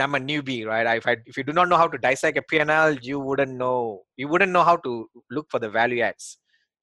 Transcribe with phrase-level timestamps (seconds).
[0.00, 0.96] I'm a newbie, right?
[0.96, 4.02] If I if you do not know how to dissect a P&L, you wouldn't know
[4.16, 6.38] you wouldn't know how to look for the value adds,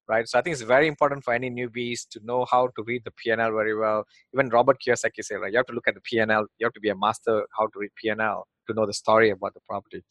[0.08, 0.28] right?
[0.28, 3.10] So I think it's very important for any newbies to know how to read the
[3.10, 4.04] P&L very well.
[4.32, 5.52] Even Robert Kiyosaki said, right?
[5.52, 6.46] You have to look at the P&L.
[6.58, 9.54] You have to be a master how to read P&L to know the story about
[9.54, 10.04] the property.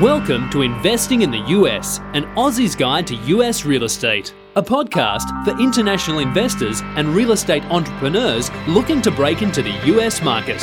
[0.00, 5.44] Welcome to Investing in the US, an Aussie's guide to US real estate, a podcast
[5.44, 10.62] for international investors and real estate entrepreneurs looking to break into the US market.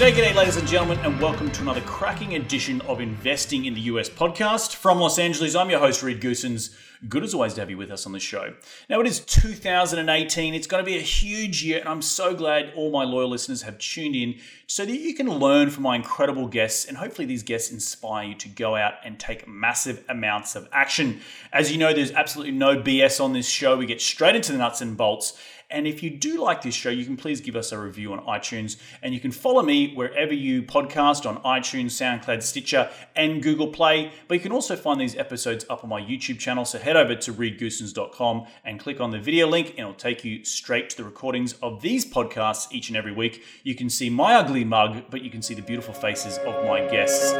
[0.00, 3.82] G'day, g'day, ladies and gentlemen, and welcome to another cracking edition of Investing in the
[3.82, 4.76] US podcast.
[4.76, 6.74] From Los Angeles, I'm your host, Reed Goosens.
[7.06, 8.54] Good as always to have you with us on the show.
[8.88, 10.54] Now, it is 2018.
[10.54, 13.60] It's going to be a huge year, and I'm so glad all my loyal listeners
[13.60, 17.42] have tuned in so that you can learn from my incredible guests, and hopefully, these
[17.42, 21.20] guests inspire you to go out and take massive amounts of action.
[21.52, 23.76] As you know, there's absolutely no BS on this show.
[23.76, 25.38] We get straight into the nuts and bolts.
[25.70, 28.20] And if you do like this show, you can please give us a review on
[28.26, 28.76] iTunes.
[29.02, 34.12] And you can follow me wherever you podcast on iTunes, SoundCloud, Stitcher, and Google Play.
[34.26, 36.64] But you can also find these episodes up on my YouTube channel.
[36.64, 40.44] So head over to reedgoosens.com and click on the video link, and it'll take you
[40.44, 43.42] straight to the recordings of these podcasts each and every week.
[43.62, 46.80] You can see my ugly mug, but you can see the beautiful faces of my
[46.88, 47.32] guests.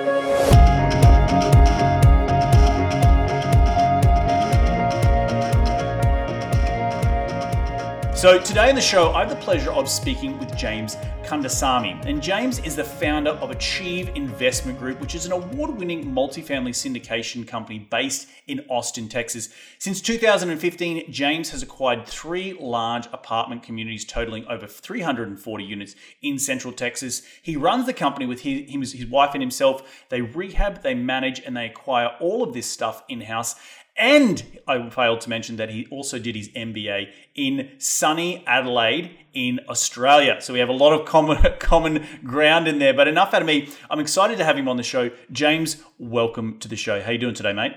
[8.20, 12.04] So, today in the show, I have the pleasure of speaking with James Kandasamy.
[12.04, 16.74] And James is the founder of Achieve Investment Group, which is an award winning multifamily
[16.74, 19.48] syndication company based in Austin, Texas.
[19.78, 26.74] Since 2015, James has acquired three large apartment communities totaling over 340 units in Central
[26.74, 27.22] Texas.
[27.40, 30.04] He runs the company with his, his wife and himself.
[30.10, 33.54] They rehab, they manage, and they acquire all of this stuff in house.
[34.00, 39.60] And I failed to mention that he also did his MBA in sunny Adelaide in
[39.68, 40.38] Australia.
[40.40, 42.94] So we have a lot of common common ground in there.
[42.94, 43.68] But enough out of me.
[43.90, 45.10] I'm excited to have him on the show.
[45.30, 47.02] James, welcome to the show.
[47.02, 47.74] How are you doing today, mate?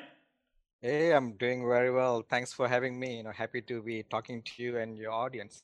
[0.81, 2.23] Hey, I'm doing very well.
[2.29, 3.17] Thanks for having me.
[3.17, 5.63] You know, happy to be talking to you and your audience.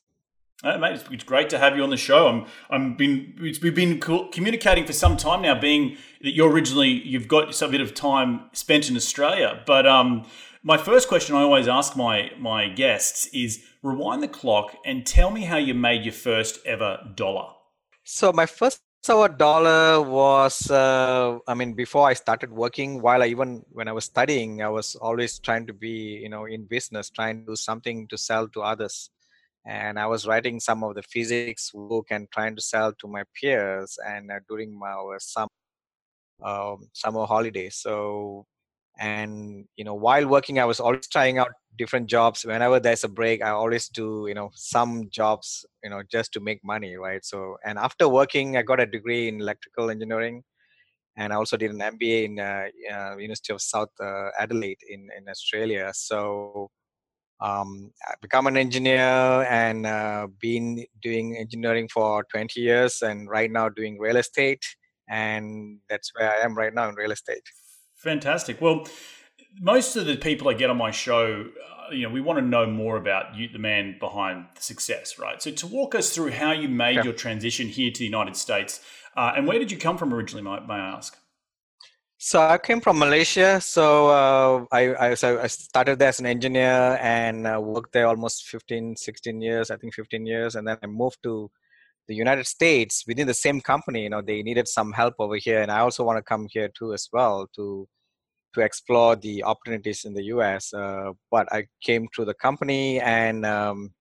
[0.62, 2.28] Oh, mate, it's, it's, great to have you on the show.
[2.28, 5.58] I'm, I'm been, we've been communicating for some time now.
[5.58, 10.26] Being that you're originally, you've got some bit of time spent in Australia, but um,
[10.62, 15.30] my first question I always ask my my guests is rewind the clock and tell
[15.30, 17.48] me how you made your first ever dollar.
[18.04, 23.26] So my first ever dollar was uh, I mean before I started working while I
[23.26, 27.08] even when I was studying I was always trying to be you know in business
[27.08, 29.10] trying to do something to sell to others
[29.66, 33.24] and I was writing some of the physics book and trying to sell to my
[33.34, 35.48] peers and uh, during my summer
[36.42, 38.46] um, summer holidays so
[39.00, 42.44] and you know while working i was always trying out different jobs.
[42.44, 46.40] Whenever there's a break i always do you know some jobs you know just to
[46.40, 47.24] make money right?
[47.24, 50.42] So and after working i got a degree in electrical engineering.
[51.16, 55.08] And i also did an mba in uh, uh, university of south uh, adelaide in,
[55.16, 55.90] in australia.
[55.94, 56.70] So
[57.40, 63.50] um, I become an engineer and uh, been doing engineering for 20 years and right
[63.50, 64.62] now doing real estate.
[65.08, 67.42] And that's where i am right now in real estate
[68.00, 68.62] Fantastic.
[68.62, 68.86] Well,
[69.60, 72.44] most of the people I get on my show, uh, you know, we want to
[72.44, 75.42] know more about you, the man behind the success, right?
[75.42, 77.04] So, to walk us through how you made yeah.
[77.04, 78.80] your transition here to the United States,
[79.16, 81.18] uh, and where did you come from originally, may, may, I ask?
[82.16, 83.60] So I came from Malaysia.
[83.60, 88.06] So uh, I, I, so I started there as an engineer and uh, worked there
[88.06, 90.54] almost 15, 16 years, I think 15 years.
[90.54, 91.50] And then I moved to
[92.10, 95.62] the United States within the same company, you know, they needed some help over here,
[95.62, 97.88] and I also want to come here too as well to
[98.54, 100.74] to explore the opportunities in the U.S.
[100.74, 103.94] Uh, but I came to the company and um,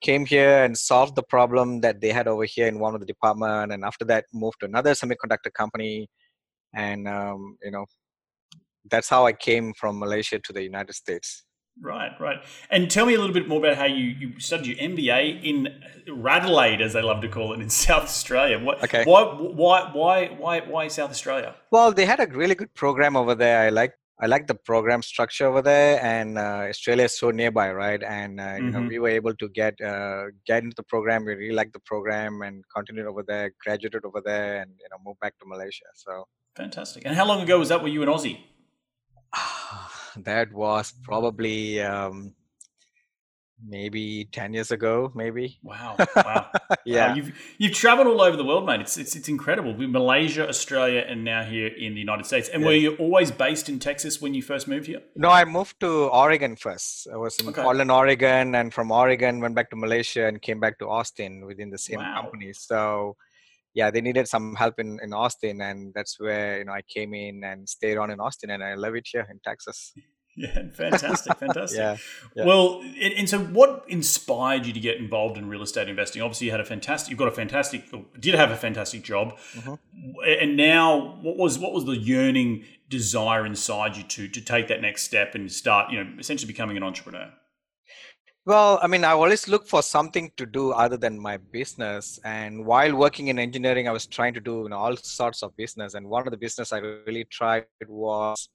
[0.00, 3.12] came here and solved the problem that they had over here in one of the
[3.14, 6.08] department, and after that moved to another semiconductor company,
[6.72, 7.84] and um, you know,
[8.92, 11.44] that's how I came from Malaysia to the United States.
[11.80, 12.38] Right, right.
[12.70, 15.82] And tell me a little bit more about how you, you studied your MBA in
[16.06, 18.58] Radelaide, as they love to call it, in South Australia.
[18.58, 19.04] What, okay.
[19.04, 21.54] Why, why, why, why, why South Australia?
[21.70, 23.66] Well, they had a really good program over there.
[23.66, 27.72] I like I like the program structure over there, and uh, Australia is so nearby,
[27.72, 28.00] right?
[28.00, 28.64] And uh, mm-hmm.
[28.64, 28.88] you know, mm-hmm.
[28.88, 31.24] we were able to get uh, get into the program.
[31.24, 34.98] We really liked the program and continued over there, graduated over there, and you know,
[35.04, 35.86] moved back to Malaysia.
[35.94, 37.04] So fantastic.
[37.04, 37.82] And how long ago was that?
[37.82, 38.38] Were you an Aussie?
[40.16, 42.34] That was probably um,
[43.66, 45.58] maybe 10 years ago maybe.
[45.62, 46.50] Wow wow.
[46.84, 47.08] Yeah.
[47.08, 47.14] wow.
[47.14, 48.80] you've you've traveled all over the world mate.
[48.80, 49.74] It's it's, it's incredible.
[49.74, 52.48] Malaysia australia and now here in the united states.
[52.48, 52.68] And yeah.
[52.68, 55.02] were you always based in texas when you first moved here?
[55.16, 57.08] No i moved to oregon first.
[57.12, 57.62] I was in okay.
[57.62, 61.70] portland oregon and from oregon went back to malaysia and came back to austin within
[61.70, 62.22] the same wow.
[62.22, 62.52] company.
[62.52, 63.16] So
[63.74, 67.14] yeah they needed some help in, in austin and that's where you know i came
[67.14, 69.92] in and stayed on in austin and i love it here in texas
[70.36, 71.78] Yeah, fantastic, fantastic.
[71.78, 71.96] yeah,
[72.34, 76.22] yeah, Well, and, and, so what inspired you to get involved in real estate investing?
[76.22, 77.84] Obviously, you had a fantastic, you've got a fantastic,
[78.18, 79.74] did have a fantastic job, mm-hmm.
[80.26, 84.80] and now what was what was the yearning desire inside you to to take that
[84.80, 87.30] next step and start, you know, essentially becoming an entrepreneur?
[88.46, 92.20] Well, I mean, I always look for something to do other than my business.
[92.26, 95.56] And while working in engineering, I was trying to do you know, all sorts of
[95.56, 95.94] business.
[95.94, 98.50] And one of the business I really tried was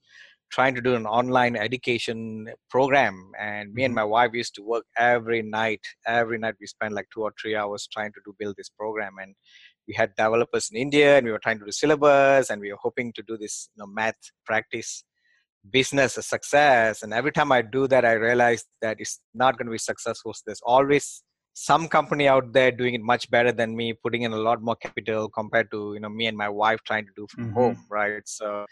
[0.52, 4.00] trying to do an online education program and me and mm-hmm.
[4.00, 7.56] my wife used to work every night every night we spent like two or three
[7.56, 9.36] hours trying to do build this program and
[9.88, 12.80] we had developers in india and we were trying to do syllabus and we were
[12.82, 15.04] hoping to do this you know, math practice
[15.72, 19.66] business a success and every time i do that i realize that it's not going
[19.66, 21.24] to be successful so there's always
[21.54, 24.76] some company out there doing it much better than me putting in a lot more
[24.76, 27.54] capital compared to you know me and my wife trying to do from mm-hmm.
[27.54, 28.66] home right so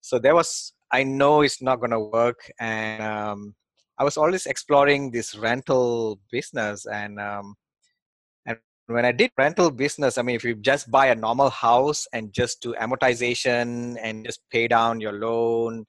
[0.00, 2.50] so there was I know it's not going to work.
[2.58, 3.54] And um,
[3.98, 6.86] I was always exploring this rental business.
[6.86, 7.54] And, um,
[8.46, 12.06] and when I did rental business, I mean, if you just buy a normal house
[12.12, 15.84] and just do amortization and just pay down your loan,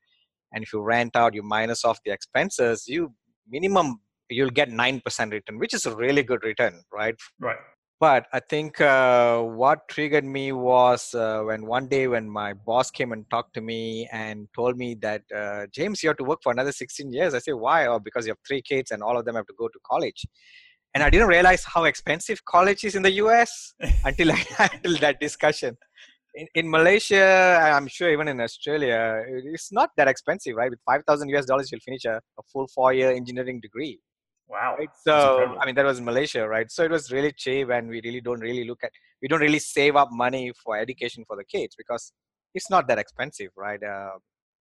[0.51, 3.13] and if you rent out, you minus off the expenses, you
[3.47, 3.99] minimum
[4.29, 7.15] you'll get 9% return, which is a really good return, right?
[7.39, 7.57] Right.
[7.99, 12.89] But i think uh, what triggered me was uh, when one day when my boss
[12.89, 16.39] came and talked to me and told me that uh, james you have to work
[16.41, 17.33] for another 16 years.
[17.33, 17.87] I said why?
[17.87, 20.25] Oh because you have three kids and all of them have to go to college.
[20.93, 23.73] And i didn't realize how expensive college is in the us
[24.05, 25.77] until I, until that discussion
[26.39, 27.25] in, in malaysia
[27.75, 28.99] i'm sure even in australia
[29.55, 32.91] it's not that expensive right with 5000 us dollars you'll finish a, a full four
[32.99, 33.99] year engineering degree
[34.51, 34.77] Wow.
[34.79, 34.89] Right?
[35.05, 36.69] So I mean that was Malaysia, right?
[36.71, 38.91] So it was really cheap, and we really don't really look at
[39.21, 42.11] we don't really save up money for education for the kids because
[42.55, 43.81] it's not that expensive, right?
[43.81, 44.17] Uh,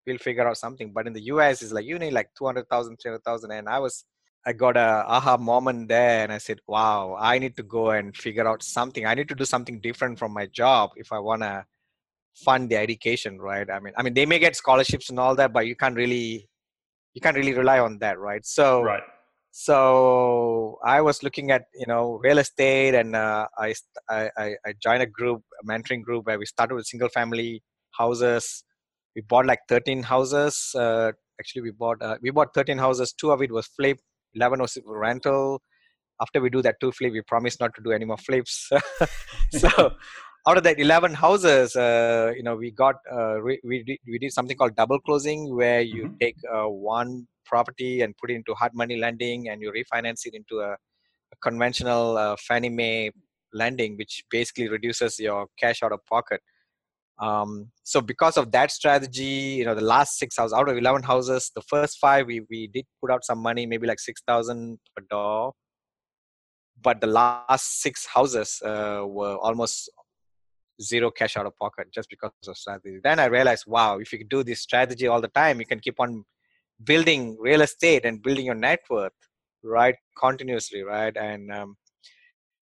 [0.07, 0.93] we'll figure out something.
[0.93, 3.51] But in the US, it's like you need like 200,000, 300,000.
[3.51, 4.05] And I was,
[4.46, 8.17] I got a aha moment there and I said, wow, I need to go and
[8.17, 9.05] figure out something.
[9.05, 11.64] I need to do something different from my job if I want to
[12.35, 13.69] fund the education, right?
[13.70, 16.49] I mean, I mean, they may get scholarships and all that, but you can't really,
[17.14, 18.44] you can't really rely on that, right?
[18.46, 19.02] So, right
[19.50, 23.75] so i was looking at you know real estate and uh, I,
[24.11, 27.62] I i joined a group a mentoring group where we started with single family
[27.93, 28.64] houses
[29.17, 33.32] we bought like 13 houses uh, actually we bought uh, we bought 13 houses two
[33.32, 33.99] of it was flip
[34.35, 35.61] 11 was rental
[36.21, 38.71] after we do that two flip we promise not to do any more flips
[39.53, 39.69] so
[40.49, 44.19] out of that 11 houses uh, you know we got uh, we, we, did, we
[44.19, 46.17] did something called double closing where you mm-hmm.
[46.21, 50.35] take uh, one property and put it into hard money lending and you refinance it
[50.35, 53.11] into a, a conventional uh, Fannie Mae
[53.53, 56.41] lending, which basically reduces your cash out of pocket.
[57.20, 61.03] Um, so because of that strategy, you know, the last six houses out of 11
[61.03, 65.05] houses, the first five, we, we did put out some money, maybe like 6,000 per
[65.11, 65.53] door.
[66.81, 69.91] But the last six houses uh, were almost
[70.81, 73.00] zero cash out of pocket just because of strategy.
[73.03, 75.99] Then I realized, wow, if you do this strategy all the time, you can keep
[75.99, 76.25] on
[76.85, 79.12] building real estate and building your net worth
[79.64, 81.76] right continuously right and um,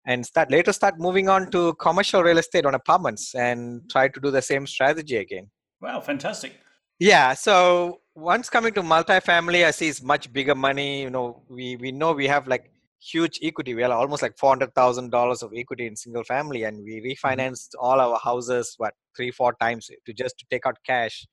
[0.06, 4.20] and start later start moving on to commercial real estate on apartments and try to
[4.20, 5.50] do the same strategy again
[5.82, 6.60] wow fantastic
[7.00, 11.76] yeah so once coming to multifamily i see it's much bigger money you know we
[11.78, 15.96] we know we have like huge equity we have almost like $400000 of equity in
[15.96, 17.28] single family and we mm-hmm.
[17.28, 21.26] refinanced all our houses what three four times to just to take out cash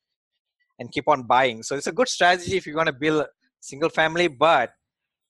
[0.79, 1.63] and keep on buying.
[1.63, 3.27] So it's a good strategy if you want to build
[3.61, 4.71] single family, but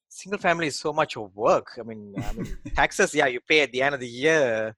[0.08, 1.66] single family is so much of work.
[1.78, 4.74] I mean, I mean taxes, yeah, you pay at the end of the year,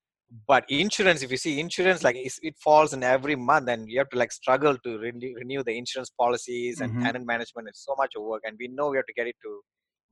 [0.46, 4.10] but insurance, if you see insurance, like it falls in every month, and you have
[4.10, 7.02] to like struggle to renew, renew the insurance policies and mm-hmm.
[7.04, 7.68] tenant management.
[7.68, 9.60] It's so much of work, and we know we have to get it to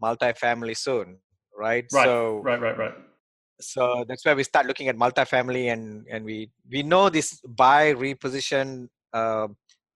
[0.03, 1.19] multifamily soon,
[1.57, 1.85] right?
[1.93, 2.05] Right.
[2.05, 2.95] So, right, right, right.
[3.61, 7.93] So that's why we start looking at multifamily, and and we we know this buy
[7.95, 9.49] reposition uh,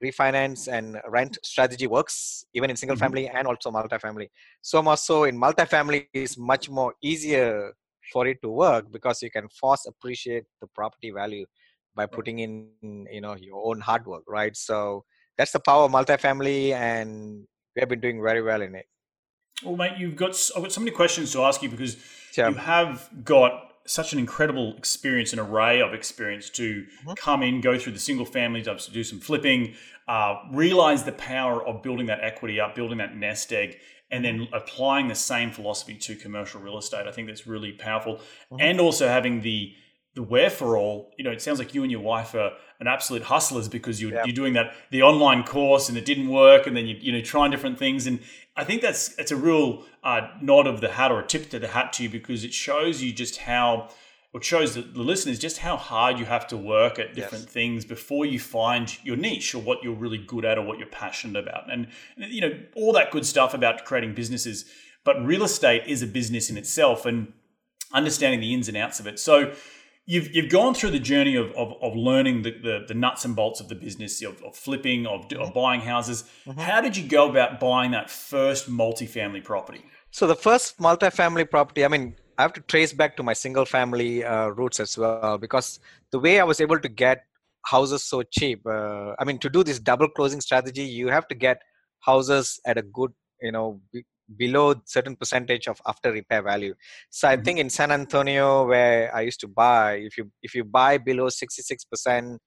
[0.03, 3.05] refinance and rent strategy works even in single mm-hmm.
[3.05, 4.29] family and also multifamily
[4.61, 7.73] so much so in multifamily is much more easier
[8.13, 11.47] for it to work because you can force appreciate the property value
[11.95, 12.69] by putting in
[13.11, 15.05] you know your own hard work right so
[15.39, 17.45] that's the power of multifamily and
[17.75, 18.87] we have been doing very well in it
[19.65, 21.97] Well, mate, you've got I've got so many questions to ask you because
[22.33, 22.49] Sure.
[22.49, 27.13] you have got such an incredible experience, an array of experience to Mm-hmm.
[27.15, 29.75] come in, go through the single family, to do some flipping,
[30.09, 33.79] uh, realize the power of building that equity up, building that nest egg,
[34.11, 37.07] and then applying the same philosophy to commercial real estate.
[37.07, 38.57] I think that's really powerful, Mm-hmm.
[38.61, 39.75] and also having the
[40.15, 42.87] the where for all, You know, it sounds like you and your wife are an
[42.87, 44.25] absolute hustlers because you're, Yeah.
[44.27, 47.21] you're doing that the online course and it didn't work, and then you you know
[47.21, 48.21] trying different things, and
[48.57, 51.59] I think that's it's a real uh, nod of the hat or a tip to
[51.59, 53.89] the hat to you because it shows you just how.
[54.35, 57.85] It shows the, the listeners just how hard you have to work at different things
[57.85, 61.39] before you find your niche or what you're really good at or what you're passionate
[61.39, 61.71] about.
[61.71, 64.65] And, you know, all that good stuff about creating businesses.
[65.05, 67.35] But real estate is a business in itself and
[67.93, 69.19] understanding the ins and outs of it.
[69.19, 69.53] So
[70.13, 73.35] you've, you've gone through the journey of, of, of learning the, the, the nuts and
[73.35, 76.25] bolts of the business, of, of flipping, of, of buying houses.
[76.59, 79.83] How did you go about buying that first multifamily property?
[80.11, 83.65] So the first multifamily property, I mean, I have to trace back to my single
[83.65, 87.25] family uh, roots as well because the way I was able to get
[87.65, 88.67] houses so cheap.
[88.67, 91.63] Uh, I mean, to do this double closing strategy, you have to get
[92.01, 93.81] houses at a good, you know,
[94.37, 96.75] below certain percentage of after repair value.
[97.11, 97.45] So I Mhm.
[97.45, 101.29] think in San Antonio, where I used to buy, if you if you buy below
[101.29, 102.41] sixty six percent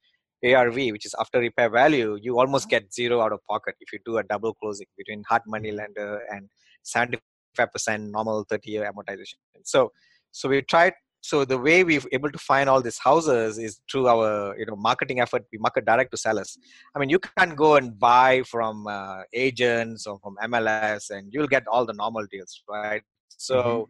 [0.44, 4.00] ARV, which is after repair value, you almost get zero out of pocket if you
[4.05, 6.50] do a double closing between hard money lender and
[6.84, 9.36] 75% normal 30 year amortization.
[9.63, 9.91] So,
[10.32, 10.94] so we tried.
[11.29, 14.77] So the way we've able to find all these houses is through our you know
[14.89, 15.44] marketing effort.
[15.51, 16.51] We market direct to sellers.
[16.94, 21.53] I mean, you can't go and buy from uh, agents or from MLS, and you'll
[21.55, 23.03] get all the normal deals, right?
[23.48, 23.58] So.
[23.62, 23.86] Mhm.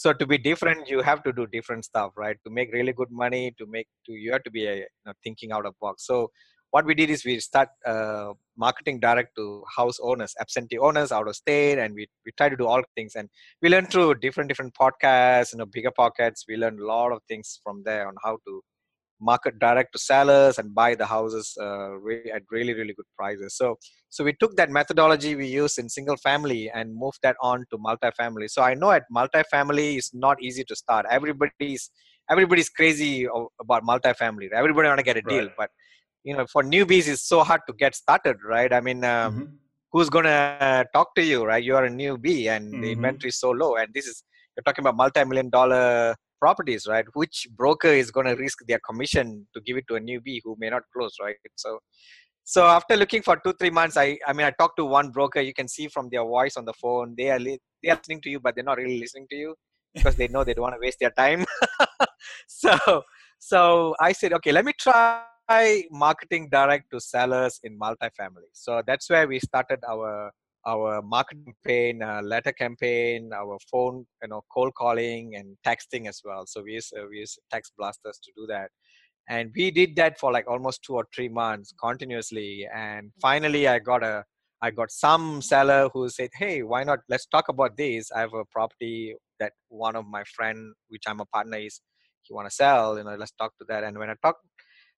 [0.00, 2.36] So to be different, you have to do different stuff, right?
[2.46, 5.14] To make really good money, to make to you have to be a, you know,
[5.24, 5.94] thinking out of box.
[6.10, 6.16] So
[6.70, 11.28] what we did is we start uh, marketing direct to house owners, absentee owners out
[11.28, 13.14] of state, and we we try to do all things.
[13.14, 13.28] And
[13.62, 16.44] we learn through different different podcasts, you know, bigger pockets.
[16.48, 18.62] We learn a lot of things from there on how to
[19.20, 23.56] market direct to sellers and buy the houses uh, re- at really really good prices.
[23.56, 23.76] So
[24.10, 27.78] so we took that methodology we use in single family and moved that on to
[27.78, 28.50] multifamily.
[28.50, 31.06] So I know at multifamily is not easy to start.
[31.10, 31.90] Everybody's
[32.30, 33.26] everybody's crazy
[33.60, 34.50] about multifamily.
[34.52, 35.56] Everybody want to get a deal, Right.
[35.56, 35.70] but
[36.26, 38.72] you know for newbies it's so hard to get started, right?
[38.72, 39.04] I mean.
[39.04, 39.48] Um, Mhm.
[39.92, 41.64] who's gonna talk to you, right?
[41.68, 42.96] You are a newbie, and the Mhm.
[42.96, 43.76] inventory is so low.
[43.80, 44.16] And this is
[44.56, 46.14] you're talking about multi-million dollar
[46.44, 47.06] properties, right?
[47.14, 50.70] Which broker is gonna risk their commission to give it to a newbie who may
[50.70, 51.36] not close, right?
[51.64, 51.78] So,
[52.44, 55.40] so after looking for two three months, I I mean I talked to one broker.
[55.40, 58.22] You can see from their voice on the phone, they are li- they are listening
[58.22, 59.54] to you, but they're not really listening to you
[59.94, 61.46] because they know they don't want to waste their time.
[62.48, 63.02] so
[63.38, 65.24] so I said, okay, let me try
[65.90, 68.50] marketing direct to sellers in multifamily.
[68.52, 70.30] So that's where we started our
[70.66, 76.20] our marketing campaign, uh, letter campaign, our phone, you know, cold calling and texting as
[76.24, 76.44] well.
[76.46, 78.70] So we use uh, we use text blasters to do that,
[79.28, 82.66] and we did that for like almost two or three months continuously.
[82.74, 84.24] And finally, I got a
[84.60, 87.00] I got some seller who said, "Hey, why not?
[87.08, 88.10] Let's talk about this.
[88.10, 91.80] I have a property that one of my friend, which I'm a partner, is
[92.22, 92.98] he want to sell.
[92.98, 94.42] You know, let's talk to that." And when I talked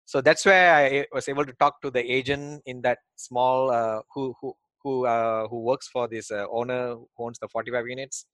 [0.09, 4.01] so that's where I was able to talk to the agent in that small uh,
[4.15, 8.25] who who who uh, who works for this uh, owner who owns the 45 units.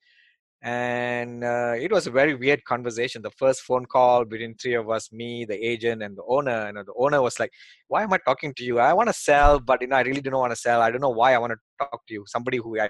[0.62, 3.22] And uh, it was a very weird conversation.
[3.22, 6.66] The first phone call between three of us me the agent and the owner.
[6.68, 7.50] And the owner was like
[7.88, 8.78] why am i talking to you?
[8.78, 10.80] I want to sell but you know i really don't want to sell.
[10.80, 12.22] I don't know why i want to talk to you.
[12.28, 12.88] Somebody who i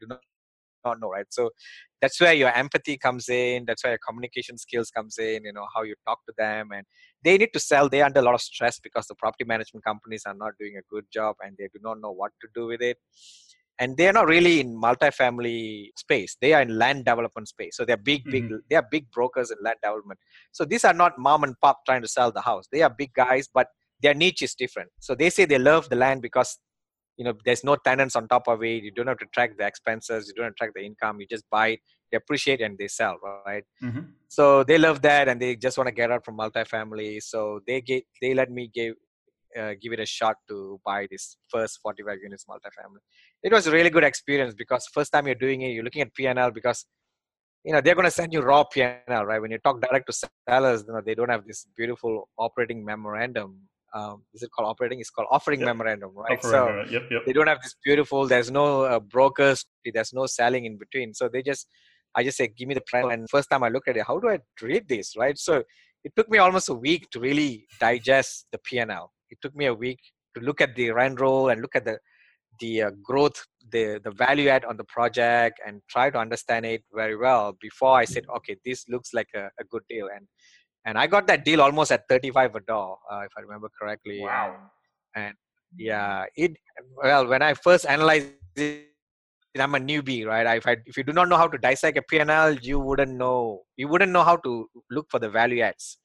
[0.00, 0.20] do not
[0.84, 1.26] not know right?
[1.30, 1.50] So
[2.00, 3.64] that's where your empathy comes in.
[3.66, 6.70] That's where your communication skills comes in you know how you talk to them.
[6.72, 6.86] And
[7.24, 10.24] they need to sell they're under a lot of stress because the property management companies
[10.26, 12.82] are not doing a good job and they do not know what to do with
[12.82, 12.98] it.
[13.80, 16.36] And they're not really in multifamily space.
[16.40, 17.76] They are in land development space.
[17.76, 18.56] So they're big big mm-hmm.
[18.70, 20.20] they are big brokers in land development.
[20.52, 22.66] So these are not mom and pop trying to sell the house.
[22.70, 23.68] They are big guys but
[24.00, 24.90] their niche is different.
[25.00, 26.58] So they say they love the land because
[27.16, 28.82] you know there's no tenants on top of it.
[28.82, 30.28] You don't have to track the expenses.
[30.28, 31.20] You don't have to track the income.
[31.20, 31.80] You just buy it.
[32.10, 33.16] They appreciate and they sell
[33.46, 33.64] right?
[33.82, 34.12] Mhm.
[34.28, 37.22] so they love that and they just want to get out from multifamily.
[37.22, 38.94] So they get they let me give
[39.58, 43.02] uh, give it a shot to buy this first 45 units multifamily.
[43.42, 46.12] It was a really good experience because first time you're doing it you're looking at
[46.18, 46.86] pnl because
[47.64, 49.40] you know they're going to send you raw pnl right?
[49.40, 53.50] When you talk direct to sellers you know they don't have this beautiful operating memorandum
[53.94, 55.00] um, is it called operating?
[55.00, 55.66] It's called offering Yep.
[55.66, 56.38] memorandum right?
[56.38, 57.22] Offering, so uh, yep, yep.
[57.26, 61.14] they don't have this beautiful there's no uh, brokers there's no selling in between.
[61.14, 61.68] So they just
[62.16, 63.10] i just say give me the plan.
[63.10, 65.16] And first time i looked at it how do i read this?
[65.16, 65.38] Right?
[65.38, 65.62] So
[66.02, 69.74] it took me almost a week to really digest the pnl it took me a
[69.74, 70.00] week
[70.34, 71.98] to look at the rent roll and look at the
[72.60, 76.82] the uh, growth, the the value add on the project, and try to understand it
[76.92, 80.08] very well before I said, okay, this looks like a, a good deal.
[80.14, 80.26] And
[80.84, 84.20] and I got that deal almost at 35 a dollar, uh, if I remember correctly.
[84.20, 84.56] Wow.
[85.14, 85.34] And, and
[85.76, 86.56] yeah, it
[87.02, 88.90] well when I first analyzed it,
[89.56, 90.56] I'm a newbie, right?
[90.56, 93.62] If I, if you do not know how to dissect a P&L, you wouldn't know
[93.76, 95.98] you wouldn't know how to look for the value adds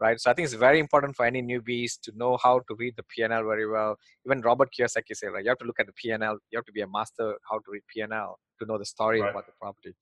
[0.00, 0.20] right?
[0.20, 3.04] So I think it's very important for any newbies to know how to read the
[3.04, 3.96] P&L very well.
[4.26, 6.38] Even Robert Kiyosaki said, right, you have to look at the P&L.
[6.50, 9.30] You have to be a master how to read P&L to know the story right.
[9.30, 9.94] about the property.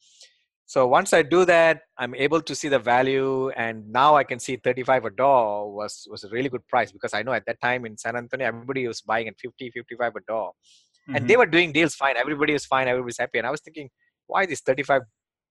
[0.67, 4.39] So once I do that, I'm able to see the value, and now I can
[4.39, 7.61] see 35 a door was was a really good price because I know at that
[7.61, 11.17] time in San Antonio everybody was buying at 50, 55 a door, mm-hmm.
[11.17, 12.17] and they were doing deals fine.
[12.17, 12.89] Everybody was fine.
[12.89, 13.91] Everybody's happy, and I was thinking,
[14.27, 15.03] why this 35,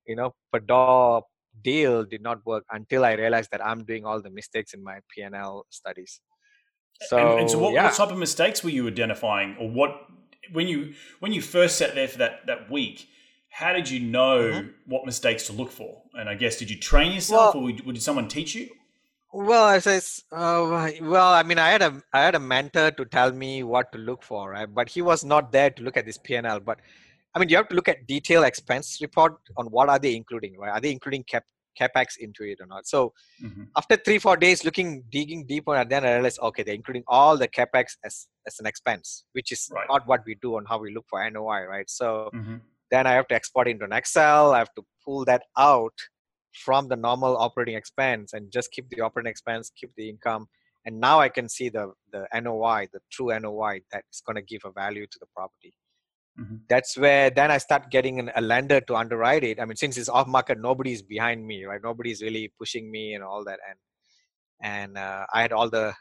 [0.07, 1.23] you know, per door
[1.61, 4.99] deal did not work until I realized that I'm doing all the mistakes in my
[5.15, 6.21] PNL studies.
[7.01, 7.85] So, and, and so what, yeah.
[7.85, 9.91] what, type of mistakes were you identifying, or what
[10.51, 13.07] when you when you first sat there for that that week?
[13.51, 14.67] How did you know mm-hmm.
[14.87, 16.01] what mistakes to look for?
[16.13, 18.69] And I guess did you train yourself, well, or did someone teach you?
[19.33, 23.05] Well, as I, uh, well, I mean, I had a I had a mentor to
[23.05, 24.73] tell me what to look for, right?
[24.73, 26.63] But he was not there to look at this PNL.
[26.63, 26.79] But
[27.33, 30.57] I mean, you have to look at detailed expense report on what are they including,
[30.57, 30.71] right?
[30.71, 31.45] Are they including cap
[31.79, 32.87] capex into it or not?
[32.87, 33.63] So mm-hmm.
[33.77, 37.37] after three four days looking digging deeper, and then I realized okay, they're including all
[37.37, 39.87] the capex as as an expense, which is right.
[39.89, 41.89] not what we do on how we look for NOI, right?
[41.89, 42.57] So mm-hmm.
[42.91, 44.53] Then I have to export into an Excel.
[44.53, 45.93] I have to pull that out
[46.53, 50.47] from the normal operating expense and just keep the operating expense, keep the income,
[50.85, 54.61] and now I can see the the NOI, the true NOI that's going to give
[54.65, 55.73] a value to the property.
[56.39, 56.57] Mm-hmm.
[56.69, 59.59] That's where then I start getting an, a lender to underwrite it.
[59.59, 61.81] I mean, since it's off market, nobody's behind me, right?
[61.83, 63.59] Nobody's really pushing me and all that.
[63.69, 63.79] And
[64.63, 65.93] and uh, I had all the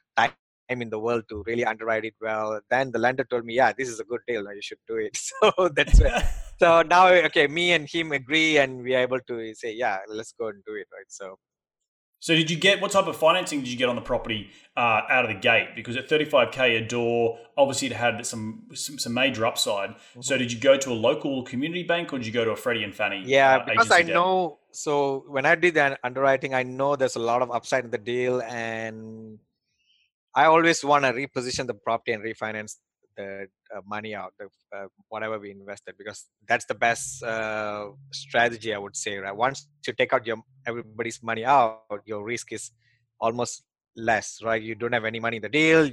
[0.71, 2.61] time in the world to really underwrite it well.
[2.71, 4.43] Then the lender told me, "Yeah, this is a good deal.
[4.43, 6.23] You should do it." So that's where.
[6.59, 10.33] so now, okay, me and him agree, and we are able to say, "Yeah, let's
[10.33, 11.09] go and do it." Right.
[11.09, 11.39] So
[12.21, 15.01] so did you get what type of financing did you get on the property uh,
[15.09, 15.69] out of the gate?
[15.75, 19.91] Because at 35k a door, obviously it had some some, some major upside.
[19.91, 20.21] Mm-hmm.
[20.21, 22.57] So did you go to a local community bank or did you go to a
[22.57, 23.23] Freddie and Fannie?
[23.25, 24.15] Yeah, uh, because I debt?
[24.15, 24.59] know.
[24.71, 27.99] So when I did the underwriting, I know there's a lot of upside in the
[27.99, 29.39] deal, and
[30.35, 32.77] I always want to reposition the property and refinance
[33.17, 38.79] the uh, money out, uh, whatever we invested, because that's the best uh, strategy, I
[38.79, 39.17] would say.
[39.17, 42.71] Right, once you take out your everybody's money out, your risk is
[43.21, 43.65] almost
[43.97, 44.39] less.
[44.43, 45.91] Right, you don't have any money in the deal.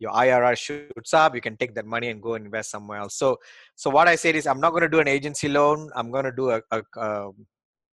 [0.00, 1.34] Your IRR shoots up.
[1.34, 3.16] You can take that money and go invest somewhere else.
[3.16, 3.38] So,
[3.74, 5.90] so what I said is, I'm not going to do an agency loan.
[5.96, 7.46] I'm going to do a, a, a, um,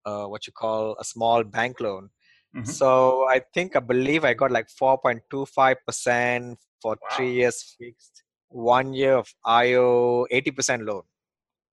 [0.06, 2.10] a what you call a small bank loan.
[2.56, 2.70] Mm-hmm.
[2.70, 7.16] So I think I believe I got like 4.25 percent for wow.
[7.16, 11.02] three years fixed one year of IO 80% loan.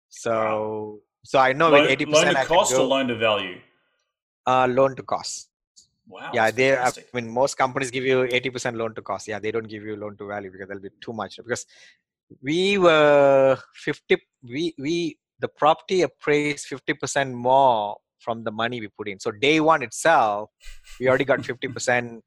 [0.08, 0.98] So wow.
[1.22, 3.58] so I know loan, with 80% loan to cost go, or loan to value?
[4.46, 5.48] Uh, loan to cost.
[6.08, 6.30] Wow.
[6.34, 6.76] Yeah, they.
[6.76, 9.28] I mean, most companies give you 80% loan to cost.
[9.28, 11.36] Yeah, they don't give you loan to value because that'll be too much.
[11.36, 11.66] Because
[12.42, 14.16] we were 50.
[14.42, 19.18] We we the property appraised 50% more from the money we put in.
[19.18, 20.50] So day one itself,
[20.98, 22.20] we already got 50%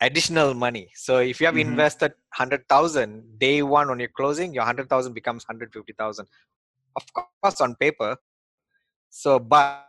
[0.00, 0.88] additional money.
[0.94, 1.70] So if you have mm-hmm.
[1.70, 6.26] invested hundred thousand day one on your closing, your hundred thousand becomes hundred fifty thousand.
[6.96, 8.16] Of course, on paper.
[9.10, 9.88] So, but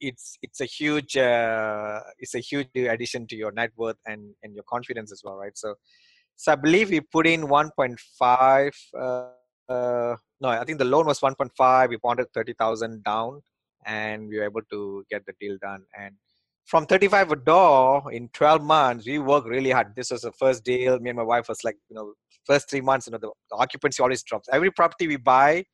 [0.00, 4.54] it's it's a huge uh, it's a huge addition to your net worth and and
[4.54, 5.56] your confidence as well, right?
[5.56, 5.74] So,
[6.36, 8.74] so I believe we put in one point five.
[8.98, 9.28] Uh,
[9.68, 11.90] uh, no, I think the loan was one point five.
[11.90, 13.42] We wanted thirty thousand down,
[13.86, 15.84] and we were able to get the deal done.
[15.98, 16.14] And
[16.66, 19.94] from 35 a door in 12 months we worked really hard.
[19.96, 20.98] This was the first deal.
[20.98, 22.12] Me and my wife was like you know
[22.44, 24.48] first three months you know the, the occupancy always drops.
[24.52, 25.64] Every property we buy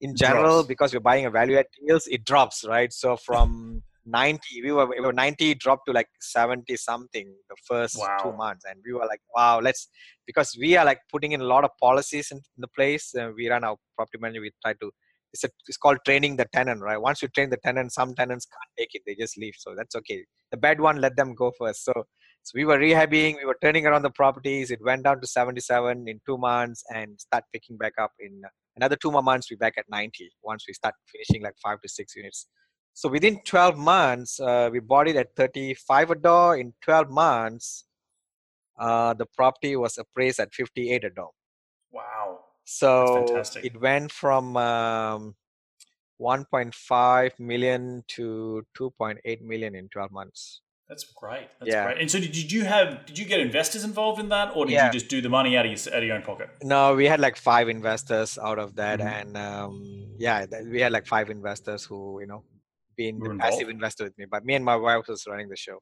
[0.00, 2.92] in general because we're buying a value add deals it drops right?
[2.92, 7.98] So from 90 we were, we were 90 dropped to like 70 something the first
[7.98, 8.16] wow.
[8.22, 8.64] two months.
[8.64, 9.88] And we were like wow let's
[10.24, 13.12] because we are like putting in a lot of policies in, in the place.
[13.14, 14.90] And we run our property manager we try to
[15.32, 17.00] it's a, it's called training the tenant, right?
[17.00, 19.54] Once you train the tenant, some tenants can't take it; they just leave.
[19.58, 20.24] So that's okay.
[20.50, 21.84] The bad one, let them go first.
[21.84, 24.70] So, so we were rehabbing, we were turning around the properties.
[24.70, 28.42] It went down to 77 in two months, and start picking back up in
[28.76, 29.50] another two more months.
[29.50, 32.48] We back at 90 once we start finishing like five to six units.
[32.94, 36.56] So within 12 months, uh, we bought it at 35 a door.
[36.56, 37.84] In 12 months,
[38.78, 41.30] uh, the property was appraised at 58 a door.
[42.70, 43.24] So
[43.64, 45.34] it went from um,
[46.20, 50.60] 1.5 million to 2.8 million in 12 months.
[50.86, 51.48] That's great.
[51.58, 51.84] That's yeah.
[51.84, 51.98] great.
[51.98, 53.06] And so, did you have?
[53.06, 54.86] Did you get investors involved in that, or did yeah.
[54.86, 56.50] you just do the money out of your out of your own pocket?
[56.62, 59.08] No, we had like five investors out of that, mm-hmm.
[59.08, 62.42] and um, yeah, we had like five investors who you know,
[62.96, 64.26] being the passive investor with me.
[64.30, 65.78] But me and my wife was running the show.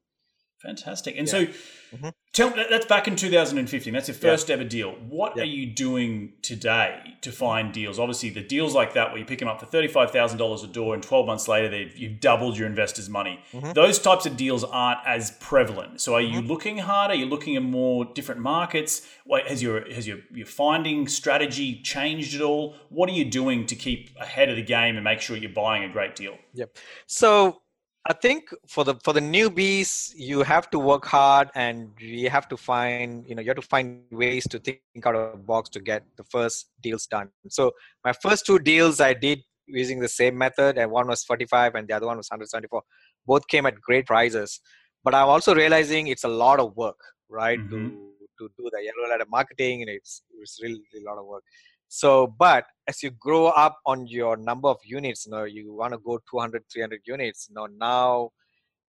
[0.59, 1.15] Fantastic.
[1.17, 1.31] And yeah.
[1.31, 2.09] so, mm-hmm.
[2.33, 3.93] tell that's back in 2015.
[3.93, 4.55] That's your first yeah.
[4.55, 4.93] ever deal.
[5.07, 5.43] What yeah.
[5.43, 7.99] are you doing today to find deals?
[7.99, 10.67] Obviously, the deals like that where you pick them up for thirty-five thousand dollars a
[10.67, 13.39] door, and twelve months later you've doubled your investors' money.
[13.53, 13.73] Mm-hmm.
[13.73, 16.01] Those types of deals aren't as prevalent.
[16.01, 16.47] So, are you mm-hmm.
[16.47, 17.11] looking hard?
[17.11, 19.07] Are you looking at more different markets?
[19.47, 22.75] Has your has your your finding strategy changed at all?
[22.89, 25.83] What are you doing to keep ahead of the game and make sure you're buying
[25.83, 26.35] a great deal?
[26.55, 26.77] Yep.
[27.05, 27.61] So
[28.09, 32.47] I think for the for the newbies, you have to work hard, and you have
[32.47, 35.69] to find you know you have to find ways to think out of the box
[35.71, 37.29] to get the first deals done.
[37.49, 37.73] So
[38.05, 41.87] my first two deals I did using the same method, and one was 45, and
[41.87, 42.81] the other one was 174.
[43.25, 44.61] Both came at great prices,
[45.03, 47.59] but I'm also realizing it's a lot of work, right?
[47.59, 47.89] Mm-hmm.
[47.89, 51.25] To to do the yellow letter marketing, and it's it's really, really a lot of
[51.25, 51.43] work
[51.87, 55.93] so but as you grow up on your number of units you know you want
[55.93, 58.29] to go 200 300 units you know now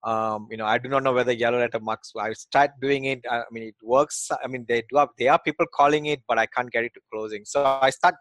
[0.04, 3.20] um, you know i do not know whether yellow letter marks i start doing it
[3.30, 6.38] i mean it works i mean they do have there are people calling it but
[6.38, 7.44] i can't get it to closing.
[7.44, 8.14] So i start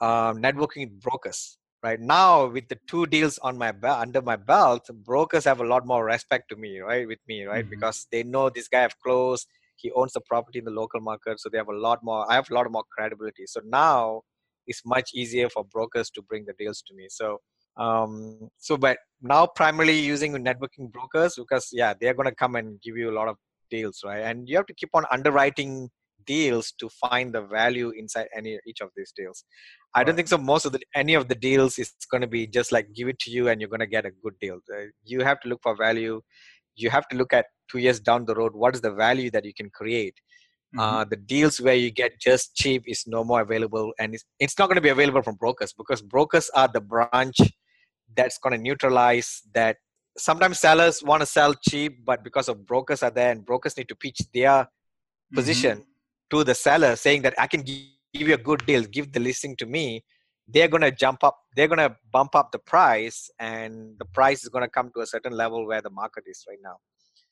[0.00, 1.98] um, networking with brokers right?
[1.98, 5.86] Now with the two deals on my belt under my belt brokers have a lot
[5.86, 7.64] more respect to me right with me right?
[7.64, 7.70] Mm-hmm.
[7.70, 11.40] because they know this guy have closed he owns the property in the local market
[11.40, 13.44] so they have a lot more i have a lot more credibility.
[13.46, 14.22] So now
[14.70, 17.06] it's much easier for brokers to bring the deals to me.
[17.20, 17.38] So
[17.76, 22.80] um so but now primarily using networking brokers because yeah they're going to come and
[22.82, 23.36] give you a lot of
[23.70, 24.22] deals right?
[24.28, 25.88] And you have to keep on underwriting
[26.26, 29.44] deals to find the value inside any each of these deals.
[29.94, 32.46] I don't think so most of the any of the deals is going to be
[32.58, 34.58] just like give it to you and you're going to get a good deal.
[35.04, 36.20] You have to look for value.
[36.76, 39.44] You have to look at two years down the road what is the value that
[39.44, 40.14] you can create
[40.74, 40.80] mm-hmm.
[40.80, 44.58] uh, the deals where you get just cheap is no more available and it's, it's
[44.58, 47.36] not going to be available from brokers because brokers are the branch
[48.16, 49.76] that's going to neutralize that.
[50.18, 53.88] Sometimes sellers want to sell cheap but because of brokers are there and brokers need
[53.88, 55.36] to pitch their mm-hmm.
[55.36, 55.84] position
[56.30, 59.56] to the seller saying that i can give you a good deal give the listing
[59.56, 60.02] to me
[60.52, 64.42] they're going to jump up they're going to bump up the price and the price
[64.42, 66.76] is going to come to a certain level where the market is right now.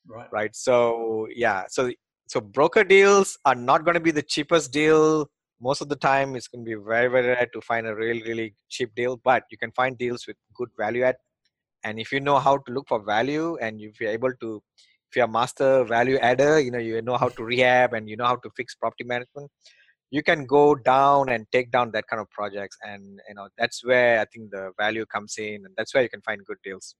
[0.06, 0.28] Right.
[0.32, 0.56] Right?
[0.56, 1.64] So yeah.
[1.68, 1.90] So
[2.28, 5.26] so broker deals are not going to be the cheapest deal.
[5.62, 8.22] Most of the time it's going to be very very rare to find a really
[8.22, 11.16] really cheap deal but you can find deals with good value add.
[11.84, 14.62] And if you know how to look for value and if you're able to
[15.10, 18.16] if you're a master value adder you know you know how to rehab and you
[18.16, 19.50] know how to fix property management
[20.10, 22.76] you can go down and take down that kind of projects.
[22.82, 26.10] And you know that's where i think the value comes in and that's where you
[26.10, 26.94] can find good deals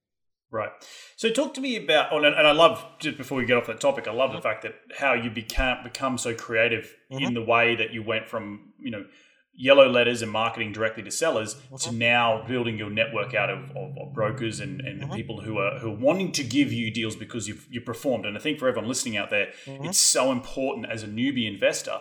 [0.51, 0.71] right
[1.15, 3.79] so talk to me about oh, and i love just before we get off that
[3.79, 4.37] topic i love mm-hmm.
[4.37, 7.23] the fact that how you became become so creative mm-hmm.
[7.23, 9.05] in the way that you went from you know
[9.53, 11.75] yellow letters and marketing directly to sellers mm-hmm.
[11.75, 15.13] to now building your network out of, of, of brokers and, and mm-hmm.
[15.13, 18.37] people who are who are wanting to give you deals because you've you performed and
[18.37, 19.85] i think for everyone listening out there mm-hmm.
[19.85, 21.99] it's so important as a newbie investor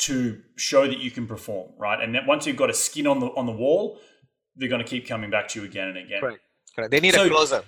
[0.00, 2.00] to show that you can perform, right?
[2.00, 3.98] And that once you've got a skin on the on the wall,
[4.56, 6.22] they're going to keep coming back to you again and again.
[6.22, 6.90] Right.
[6.90, 7.62] They need so, a closer.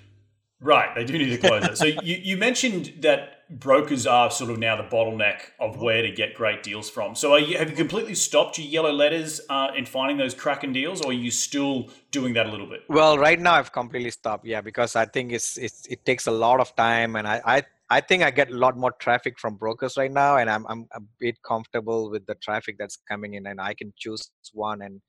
[0.62, 0.94] Right.
[0.94, 1.76] They do need to close it.
[1.76, 6.10] so you, you mentioned that brokers are sort of now the bottleneck of where to
[6.10, 7.14] get great deals from.
[7.14, 11.02] So you, have you completely stopped your yellow letters uh, in finding those cracking deals,
[11.02, 12.84] or are you still doing that a little bit?
[12.88, 14.46] Well, right now I've completely stopped.
[14.46, 17.62] Yeah, because I think it's, it's it takes a lot of time, and I, I
[17.90, 20.86] I think I get a lot more traffic from brokers right now, and I'm I'm
[20.92, 25.00] a bit comfortable with the traffic that's coming in, and I can choose one and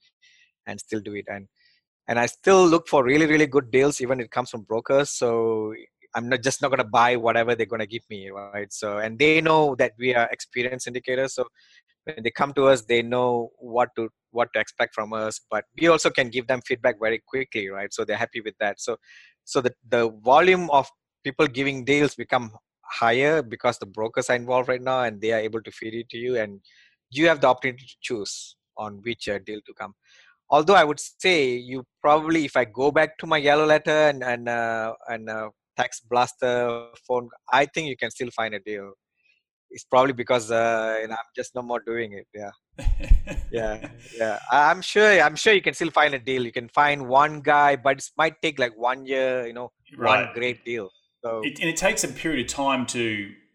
[0.68, 1.26] and still do it.
[1.30, 1.48] And
[2.08, 5.10] and I still look for really really good deals, even it comes from brokers.
[5.10, 5.74] So
[6.16, 8.72] I'm not just not gonna buy whatever they're gonna give me, right?
[8.72, 11.48] So and they know that we are experienced syndicators, so
[12.06, 15.40] when they come to us, they know what to what to expect from us.
[15.50, 17.94] But we also can give them feedback very quickly, right?
[17.94, 18.80] So they're happy with that.
[18.80, 18.98] So
[19.46, 20.88] so the the volume of
[21.24, 25.40] people giving deals become higher because the brokers are involved right now and they are
[25.40, 26.60] able to feed it to you and
[27.10, 29.94] you have the opportunity to choose on which uh, deal to come
[30.54, 31.38] although i would say
[31.72, 35.50] you probably if i go back to my yellow letter and and uh, and uh,
[35.82, 36.56] text blaster
[37.08, 37.28] phone
[37.62, 38.92] i think you can still find a deal.
[39.76, 42.54] It's probably because uh, you know, i'm just no more doing it yeah.
[43.60, 43.76] Yeah
[44.22, 44.38] yeah.
[44.52, 46.44] I'm sure i'm sure you can still find a deal.
[46.50, 50.26] You can find one guy but it might take like one year you know right.
[50.26, 50.88] one great deal.
[51.24, 53.04] So, it, and it takes a period of time to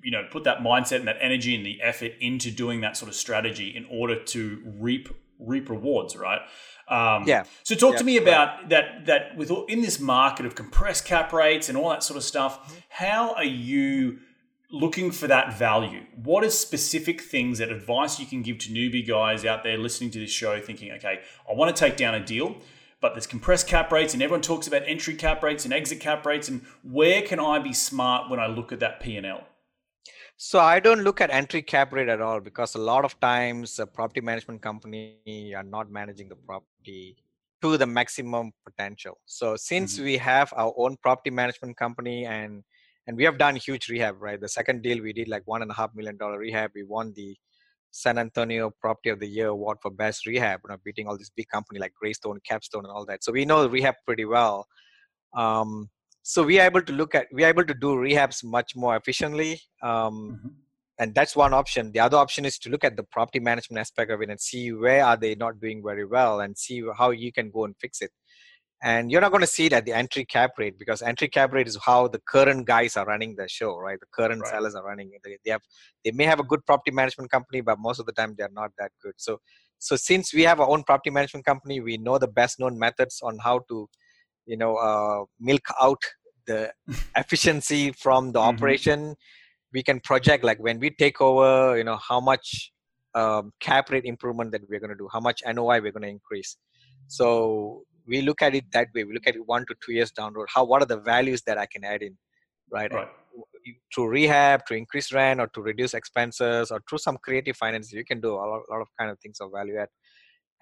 [0.07, 3.09] you know put that mindset and that energy and the effort into doing that sort
[3.09, 5.09] of strategy in order to reap
[5.39, 6.41] reap rewards, right?
[6.91, 7.45] Um, Yeah.
[7.63, 9.07] So talk Yeah, to me about that.
[9.07, 12.25] That with all, in this market of compressed cap rates and all that sort of
[12.25, 14.19] stuff, how are you
[14.71, 16.03] looking for that value?
[16.15, 20.11] What are specific things that advice you can give to newbie guys out there listening
[20.13, 22.57] to this show, thinking, okay, I want to take down a deal,
[23.01, 26.27] but there's compressed cap rates, and everyone talks about entry cap rates and exit cap
[26.27, 29.47] rates, and where can I be smart when I look at that P and L?
[30.41, 33.81] So I don't look at entry cap rate at all because a lot of times
[33.81, 37.17] a property management company are not managing the property
[37.61, 39.19] to the maximum potential.
[39.27, 42.63] So since we have our own property management company and
[43.09, 44.41] and we have done huge rehab, right?
[44.41, 46.71] The second deal we did like one and a half million dollar rehab.
[46.73, 47.37] We won the
[47.91, 51.33] San Antonio Property of the Year award for best rehab, you know, beating all these
[51.35, 53.25] big company like Greystone, Capstone, and all that.
[53.25, 54.69] So we know rehab pretty well.
[55.35, 55.91] Um,
[56.33, 58.95] so we are able to look at we are able to do rehabs much more
[59.01, 59.53] efficiently
[59.91, 60.51] um, Mhm.
[61.01, 61.93] and that's one option.
[61.93, 64.65] The other option is to look at the property management aspect of it and see
[64.85, 68.03] where are they not doing very well and see how you can go and fix
[68.07, 68.11] it.
[68.91, 71.53] And you're not going to see it at the entry cap rate because entry cap
[71.53, 73.99] rate is how the current guys are running the show right?
[74.05, 74.51] The current Right.
[74.53, 75.21] sellers are running it.
[75.25, 75.63] They, they have
[76.05, 78.73] they may have a good property management company but most of the time they're not
[78.81, 79.17] that good.
[79.17, 79.33] So
[79.89, 83.17] so since we have our own property management company we know the best known methods
[83.23, 83.89] on how to
[84.53, 86.03] you know uh, milk out
[86.51, 86.61] the
[87.23, 88.49] efficiency from the Mhm.
[88.51, 89.01] operation
[89.77, 92.47] we can project like when we take over you know how much
[93.21, 96.15] um, cap rate improvement that we're going to do how much noi we're going to
[96.19, 96.57] increase.
[97.19, 97.27] So
[98.11, 99.03] we look at it that way.
[99.09, 100.49] We look at it one to two years down the road.
[100.55, 102.15] How what are the values that i can add in
[102.71, 102.93] right?
[102.93, 103.09] Right.
[103.95, 108.05] through rehab to increase rent or to reduce expenses or through some creative finance you
[108.05, 109.89] can do a lot, lot of kind of things of value add.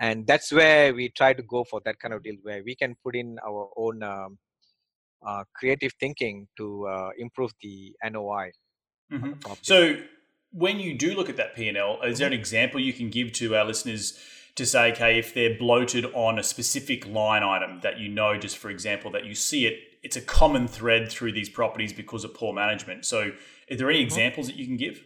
[0.00, 2.94] And that's where we try to go for that kind of deal where we can
[3.02, 4.38] put in our own um,
[5.26, 8.50] uh, creative thinking to uh, improve the NOI.
[9.12, 9.58] Mhm.
[9.62, 9.96] So
[10.50, 13.10] when you do look at that P and L, is there an example you can
[13.10, 14.18] give to our listeners
[14.56, 18.56] to say, okay, if they're bloated on a specific line item that you know, just
[18.56, 22.32] for example, that you see it, it's a common thread through these properties because of
[22.32, 23.04] poor management.
[23.04, 23.32] So,
[23.70, 25.02] are there any examples that you can give?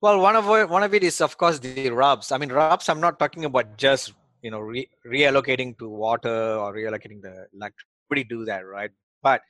[0.00, 2.30] Well, one of one of it is of course the rubs.
[2.30, 2.88] I mean, rubs.
[2.88, 7.86] I'm not talking about just you know re- reallocating to water or reallocating the electric.
[8.08, 8.90] Pretty do that, right?
[9.24, 9.40] But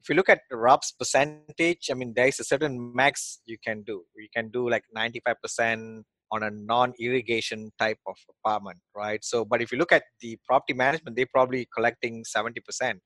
[0.00, 3.58] if you look at the rubs percentage, I mean, there is a certain max you
[3.66, 4.04] can do.
[4.16, 9.24] You can do like 95% on a non-irrigation type of apartment, right?
[9.24, 12.98] So, but if you look at the property management, they're probably collecting 70%.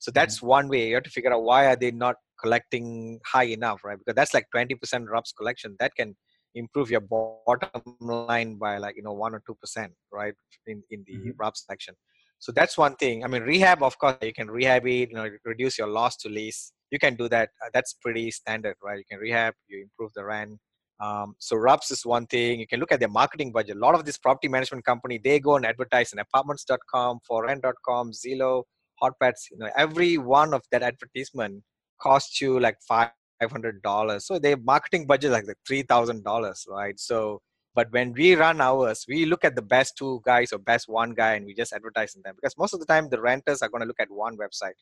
[0.00, 3.48] So that's one way you have to figure out why are they not collecting high
[3.58, 3.98] enough, right?
[3.98, 6.16] Because that's like 20% rubs collection that can
[6.54, 10.34] improve your bottom line by like you know one or two percent right
[10.66, 11.34] in in the Mhm.
[11.38, 11.94] RUB section
[12.38, 13.24] so that's one thing.
[13.24, 16.28] I mean rehab of course you can rehab it you know reduce your loss to
[16.28, 16.72] lease.
[16.90, 17.50] You can do that.
[17.64, 18.98] Uh, that's pretty standard right?
[18.98, 20.58] You can rehab you improve the rent.
[21.00, 22.58] Um, so RUBS is one thing.
[22.58, 23.76] You can look at their marketing budget.
[23.76, 28.64] A lot of this property management company they go and advertise in apartments.com forrent.com zillow
[29.02, 31.62] HotPads you know every one of that advertisement
[32.00, 33.10] costs you like five
[33.46, 34.26] hundred dollars.
[34.26, 36.98] So their marketing budget is like three thousand dollars, right?
[36.98, 37.40] So,
[37.78, 41.14] but when we run ours, we look at the best two guys or best one
[41.14, 42.34] guy, and we just advertise in them.
[42.34, 44.78] Because most of the time the renters are going to look at one website,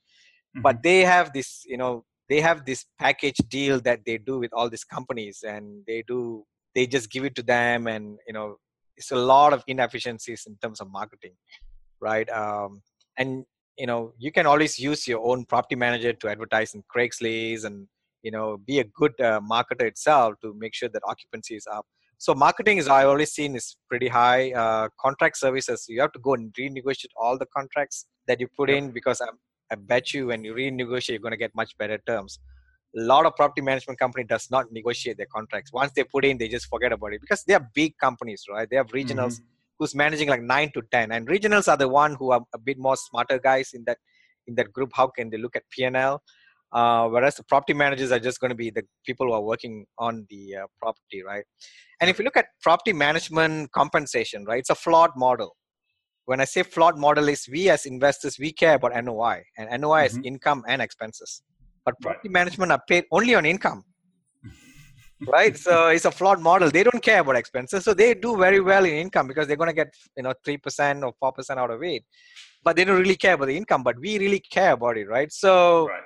[0.62, 4.50] but they have this, you know, they have this package deal that they do with
[4.54, 8.56] all these companies, and they do they just give it to them, and you know,
[8.96, 11.34] it's a lot of inefficiencies in terms of marketing,
[12.00, 12.30] right?
[12.30, 12.80] Um,
[13.18, 13.44] and
[13.76, 17.88] you know, you can always use your own property manager to advertise in Craigslist and
[18.22, 21.84] you know be a good uh, marketer itself to make sure that occupancy is up
[22.18, 25.84] so marketing is i always seen is pretty high uh, contract services.
[25.88, 29.28] You have to go and renegotiate all the contracts that you put in because I,
[29.70, 32.38] I bet you when you renegotiate you're going to get much better terms.
[32.96, 35.72] A lot of property management company does not negotiate their contracts.
[35.72, 38.68] Once they put in they just forget about it because they are big companies right?
[38.68, 39.40] They have regionals
[39.78, 42.78] who's managing like 9 to 10 and regionals are the one who are a bit
[42.78, 43.98] more smarter guys in that
[44.46, 44.90] in that group.
[44.94, 46.22] How can they look at p&l
[46.72, 49.86] uh, whereas the property managers are just going to be the people who are working
[49.98, 51.44] on the uh, property right?
[52.00, 55.56] And if you look at property management compensation right it's a flawed model.
[56.26, 60.04] When i say flawed model is we as investors we care about noi and noi
[60.06, 60.26] is Mhm.
[60.30, 61.42] income and expenses.
[61.84, 62.02] But Right.
[62.14, 63.84] property management are paid only on income.
[65.36, 65.56] Right?
[65.56, 66.70] So it's a flawed model.
[66.70, 69.74] They don't care about expenses so they do very well in income because they're going
[69.74, 72.02] to get you know 3% or 4% out of it.
[72.64, 75.30] But they don't really care about the income but we really care about it right?
[75.32, 75.52] So
[75.88, 76.05] Right.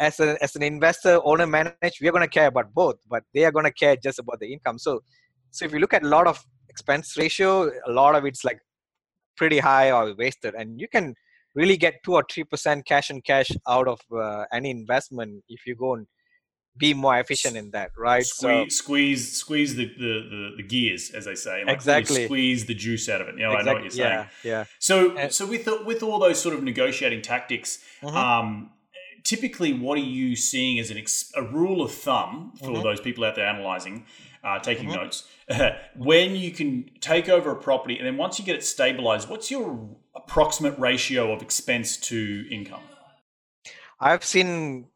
[0.00, 3.44] As, a, as an investor owner manage we're going to care about both but they
[3.44, 5.00] are going to care just about the income so
[5.50, 8.60] so if you look at a lot of expense ratio a lot of it's like
[9.36, 11.14] pretty high or wasted and you can
[11.54, 15.74] really get 2 or 3% cash and cash out of uh, any investment if you
[15.74, 16.06] go and
[16.76, 18.24] be more efficient in that, right?
[18.24, 21.64] Squeeze, so, squeeze, squeeze the, the, the, the, gears, as they say.
[21.64, 22.24] Like exactly.
[22.26, 23.34] Squeeze the juice out of it.
[23.36, 23.60] You know, exactly.
[23.60, 24.28] I know what you're saying.
[24.44, 24.64] Yeah, yeah.
[24.78, 28.16] So, and, so with with all those sort of negotiating tactics, mm-hmm.
[28.16, 28.70] um,
[29.24, 32.82] typically, what are you seeing as an ex- a rule of thumb for mm-hmm.
[32.82, 34.06] those people out there analyzing,
[34.44, 35.02] uh, taking mm-hmm.
[35.02, 35.28] notes?
[35.96, 39.50] when you can take over a property, and then once you get it stabilized, what's
[39.50, 42.82] your approximate ratio of expense to income?
[43.98, 44.86] I've seen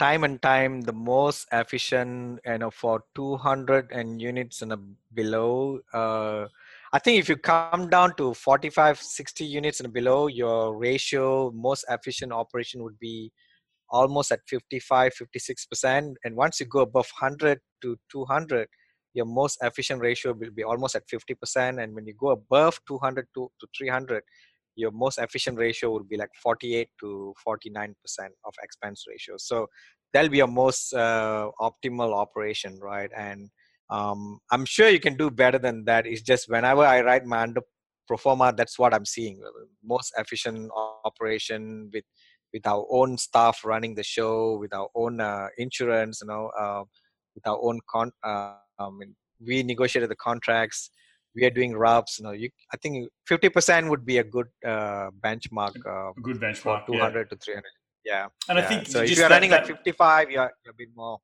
[0.00, 6.46] time and time the most efficient you know for 200 and units and below uh,
[6.92, 11.84] i think if you come down to 45 60 units and below your ratio most
[11.88, 13.30] efficient operation would be
[13.90, 18.68] almost at 55 56% and once you go above 100 to 200
[19.14, 23.26] your most efficient ratio will be almost at 50% and when you go above 200
[23.34, 24.22] to, to 300
[24.76, 27.92] your most efficient ratio would be like 48 to 49%
[28.44, 29.34] of expense ratio.
[29.38, 29.66] So
[30.12, 33.10] that'll be your most uh, optimal operation, right?
[33.16, 33.50] And
[33.90, 36.06] um, I'm sure you can do better than that.
[36.06, 37.62] It's just whenever I write my under
[38.56, 39.40] that's what I'm seeing.
[39.84, 40.70] Most efficient
[41.04, 42.04] operation with
[42.52, 46.82] with our own staff running the show, with our own uh, insurance, you know, uh,
[47.36, 48.10] with our own con.
[48.24, 48.98] Uh, um,
[49.46, 50.90] we negotiated the contracts
[51.34, 52.18] we are doing RUBS.
[52.18, 55.76] You know, you, I think 50% would be a good uh, benchmark.
[55.86, 56.86] Uh, a good benchmark.
[56.86, 57.24] 200 yeah.
[57.24, 57.64] to 300.
[58.04, 58.26] Yeah.
[58.48, 58.64] And yeah.
[58.64, 59.02] I think so.
[59.02, 61.18] If you're running that, like 55, you're, you're a bit more.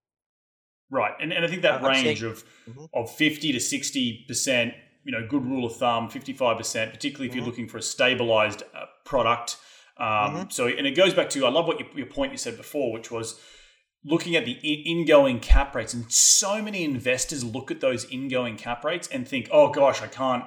[0.91, 2.85] Right, and, and I think that range saying, of mm-hmm.
[2.95, 7.33] of 50 to 60 percent, you know, good rule of thumb, 55 percent, particularly if
[7.33, 7.39] mm-hmm.
[7.39, 9.57] you're looking for a stabilized uh, product.
[9.99, 10.43] Um, mm-hmm.
[10.51, 12.93] So, and it goes back to I love what your, your point you said before,
[12.93, 13.41] which was
[14.05, 18.85] looking at the ingoing cap rates, and so many investors look at those ingoing cap
[18.85, 20.45] rates and think, "Oh gosh, I can't,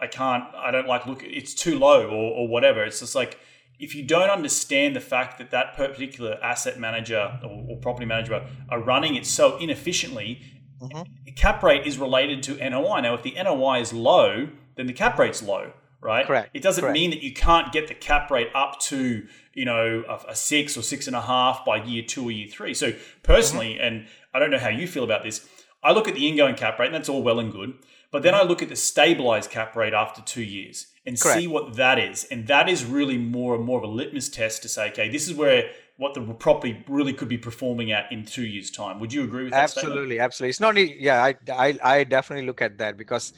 [0.00, 3.38] I can't, I don't like look, it's too low or, or whatever." It's just like
[3.80, 8.46] if you don't understand the fact that that particular asset manager or, or property manager
[8.68, 10.40] are running it so inefficiently,
[10.80, 11.02] mm-hmm.
[11.34, 13.00] cap rate is related to NOI.
[13.00, 16.26] Now, if the NOI is low, then the cap rate's low right?
[16.26, 16.50] Correct.
[16.54, 16.94] It doesn't Correct.
[16.94, 20.76] mean that you can't get the cap rate up to you know a, a, six
[20.76, 22.74] or six and a half by year two or year three.
[22.74, 23.84] So personally, mm-hmm.
[23.84, 25.46] and I don't know how you feel about this,
[25.82, 27.74] I look at the ingoing cap rate, and that's all well and good.
[28.12, 31.40] But then I look at the stabilized cap rate after two years and Correct.
[31.40, 34.62] see what that is, and that is really more and more of a litmus test
[34.62, 38.24] to say, okay, this is where what the property really could be performing at in
[38.24, 39.00] two years' time.
[39.00, 39.64] Would you agree with that?
[39.64, 40.20] Absolutely, statement?
[40.20, 40.50] absolutely.
[40.50, 40.76] It's not.
[40.76, 41.34] Yeah, I,
[41.66, 43.32] I, I definitely look at that because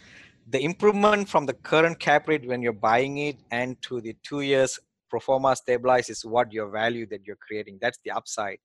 [0.50, 4.42] the improvement from the current cap rate when you're buying it and to the two
[4.42, 7.78] years pro forma stabilize is what your value that you're creating.
[7.80, 8.58] That's the upside.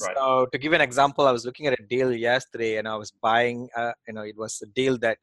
[0.00, 0.16] Right.
[0.16, 3.12] So to give an example, I was looking at a deal yesterday and I was
[3.12, 5.18] buying, uh, you know, it was a deal that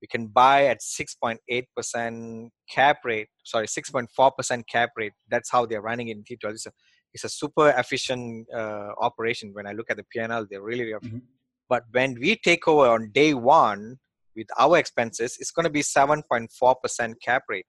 [0.00, 5.12] we can buy at 6.8% cap rate, sorry, 6.4% cap rate.
[5.28, 6.50] That's how they're running it in T12.
[6.52, 6.72] It's a,
[7.14, 9.54] it's a super efficient uh, operation.
[9.54, 11.18] When I look at the P&L, they're really, mm-hmm.
[11.68, 13.98] but when we take over on day one,
[14.36, 17.66] with our expenses, it's going to be 7.4% cap rate.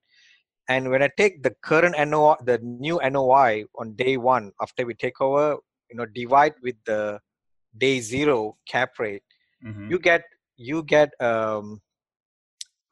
[0.70, 4.94] And when I take the current NOI, the new NOI on day one after we
[4.94, 5.58] take over,
[5.90, 7.20] you know, divide with the
[7.78, 9.24] day zero cap rate,
[9.66, 9.90] mm-hmm.
[9.90, 10.24] you get
[10.58, 11.80] you get um,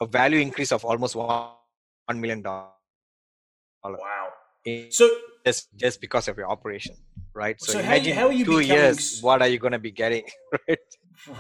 [0.02, 2.72] a value increase of almost one million dollars.
[3.84, 4.30] Wow!
[4.90, 5.10] so
[5.46, 6.96] just just because of your operation,
[7.34, 7.62] right?
[7.62, 9.92] So, so imagine how, how are you two years, what are you going to be
[9.92, 10.24] getting,
[10.68, 10.80] right?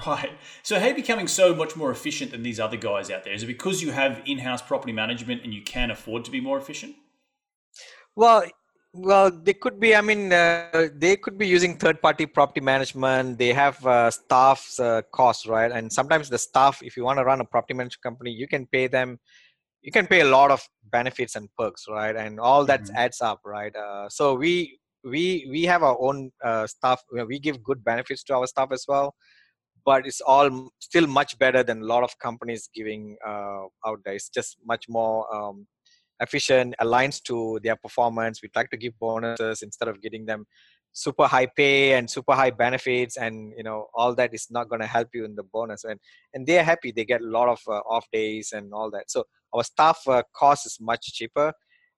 [0.07, 0.31] Right.
[0.63, 3.33] So, how are you becoming so much more efficient than these other guys out there?
[3.33, 6.57] Is it because you have in-house property management and you can afford to be more
[6.57, 6.95] efficient?
[8.15, 8.45] Well,
[8.95, 9.95] well, they could be.
[9.95, 13.37] I mean, uh, they could be using third-party property management.
[13.37, 15.71] They have uh, staff's uh, costs, right?
[15.71, 18.65] And sometimes the staff, if you want to run a property management company, you can
[18.67, 19.19] pay them.
[19.81, 22.15] You can pay a lot of benefits and perks, right?
[22.15, 22.95] And all that mm-hmm.
[22.95, 23.75] adds up, right?
[23.75, 27.01] Uh, so we we we have our own uh, staff.
[27.11, 29.15] We give good benefits to our staff as well
[29.85, 34.15] but it's all still much better than a lot of companies giving uh, out there.
[34.15, 35.67] It's just much more um,
[36.19, 38.41] efficient, aligns to their performance.
[38.41, 40.45] We'd like to give bonuses instead of getting them
[40.93, 44.81] super high pay and super high benefits, and you know all that is not going
[44.81, 45.83] to help you in the bonus.
[45.83, 45.99] And
[46.33, 49.11] and they're happy; they get a lot of uh, off days and all that.
[49.11, 51.53] So our staff uh, cost is much cheaper.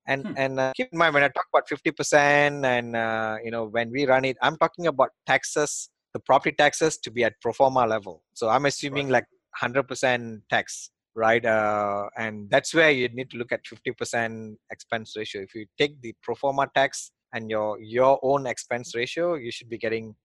[0.10, 0.34] And hmm.
[0.38, 3.65] and uh, keep in mind when I talk about fifty percent, and uh, you know
[3.65, 7.53] when we run it, I'm talking about taxes the property taxes to be at pro
[7.53, 8.23] forma level.
[8.34, 9.23] So I'm assuming right.
[9.23, 9.25] like
[9.62, 11.43] 100% tax, right?
[11.43, 15.41] Uh, and that's where you need to look at 50% expense ratio.
[15.41, 19.69] If you take the pro forma tax and your your own expense ratio, you should
[19.69, 20.15] be getting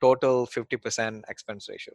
[0.00, 1.94] total 50% expense ratio.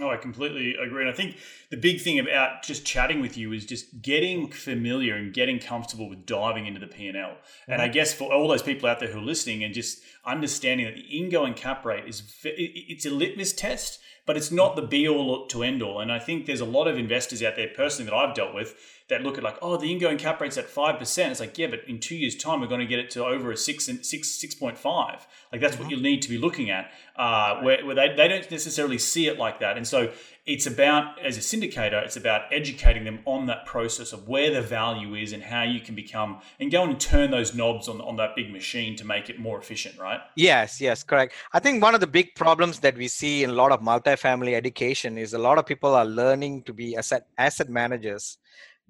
[0.00, 1.02] Oh, I completely agree.
[1.02, 1.36] And I think
[1.70, 6.08] the big thing about just chatting with you is just getting familiar and getting comfortable
[6.08, 7.12] with diving into the P&L.
[7.12, 7.72] Mm-hmm.
[7.72, 10.86] And I guess for all those people out there who are listening and just understanding
[10.86, 15.06] that the ingoing cap rate is it's a litmus test, but it's not the be
[15.06, 16.00] all to end all.
[16.00, 18.74] And I think there's a lot of investors out there personally that I've dealt with
[19.12, 21.30] that look at like, oh, the ingoing cap rate's at five percent.
[21.30, 23.52] It's like, yeah, but in two years' time, we're going to get it to over
[23.52, 25.26] a six and six six point five.
[25.52, 25.84] Like that's mm-hmm.
[25.84, 26.90] what you'll need to be looking at.
[27.14, 30.10] Uh, where, where they, they don't necessarily see it like that, and so
[30.44, 34.62] it's about as a syndicator, it's about educating them on that process of where the
[34.62, 38.16] value is and how you can become and go and turn those knobs on on
[38.16, 39.98] that big machine to make it more efficient.
[39.98, 40.20] Right?
[40.34, 41.34] Yes, yes, correct.
[41.52, 44.54] I think one of the big problems that we see in a lot of multifamily
[44.54, 48.38] education is a lot of people are learning to be asset asset managers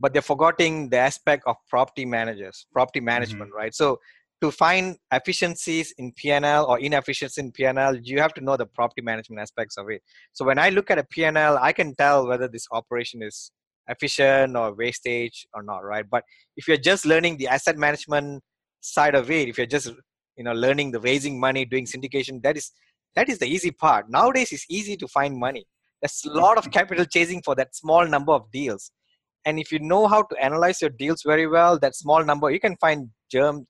[0.02, 3.56] but they're forgetting the aspect of property managers, property management, mm-hmm.
[3.56, 3.74] right?
[3.74, 4.00] So
[4.42, 9.00] to find efficiencies in PNL or inefficiencies in PNL, you have to know the property
[9.00, 10.02] management aspects of it.
[10.32, 13.52] So when I look at a PNL, I can tell whether this operation is
[13.86, 16.04] efficient or wastage or not, right?
[16.10, 16.24] But
[16.56, 18.42] if you're just learning the asset management
[18.80, 19.92] side of it, if you're just
[20.36, 22.72] you know learning the raising money, doing syndication, that is
[23.14, 24.10] that is the easy part.
[24.10, 25.64] Nowadays, it's easy to find money.
[26.00, 28.90] There's a lot of capital chasing for that small number of deals
[29.44, 32.60] and if you know how to analyze your deals very well that small number you
[32.60, 33.66] can find germ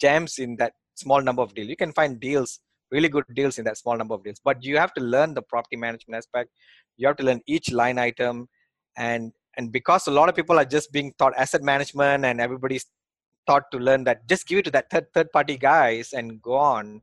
[0.00, 1.68] gems in that small number of deals.
[1.68, 2.60] You can find deals
[2.90, 4.40] really good deals in that small number of deals.
[4.42, 6.50] But you have to learn the property management aspect.
[6.96, 8.48] You have to learn each line item.
[8.96, 12.86] And and because a lot of people are just being taught asset management and everybody's
[13.46, 16.54] taught to learn that just give it to that third, third party guys and go
[16.56, 17.00] on.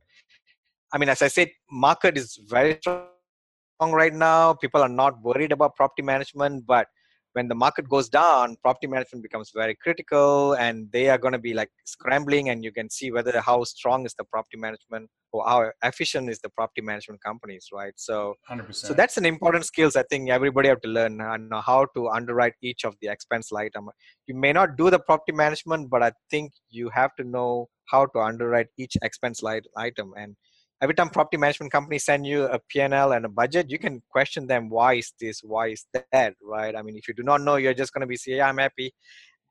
[0.92, 4.54] I mean as i said market is very strong right now.
[4.54, 6.88] People are not worried about property management but
[7.36, 11.44] when the market goes down property management becomes very critical and they are going to
[11.48, 15.46] be like scrambling and you can see whether how strong is the property management or
[15.46, 15.58] how
[15.90, 18.74] efficient is the property management companies right so 100%.
[18.74, 22.08] so that's an important skills i think everybody have to learn uh, and how to
[22.08, 23.94] underwrite each of the expense item um,
[24.26, 28.06] you may not do the property management but i think you have to know how
[28.06, 29.42] to underwrite each expense
[29.76, 30.36] item and
[30.82, 34.46] every time property management companies send you a P&L and a budget, you can question
[34.46, 36.76] them, why is this, why is that, right?
[36.76, 38.58] I mean, if you do not know, you're just going to be saying, yeah, I'm
[38.58, 38.92] happy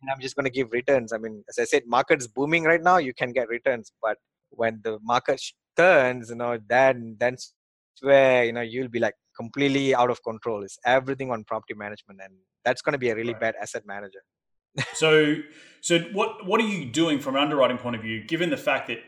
[0.01, 1.13] and I'm just going to give returns.
[1.13, 4.17] I mean, as I said, market's booming right now, you can get returns, but
[4.51, 5.41] when the market
[5.75, 7.53] turns, you know, then that's
[8.01, 10.63] where, you know, you'll be like completely out of control.
[10.63, 13.41] It's everything on property management and that's going to be a really right.
[13.41, 14.19] bad asset manager.
[14.93, 15.37] so,
[15.81, 18.89] so what, what are you doing from an underwriting point of view, given the fact
[18.89, 18.99] that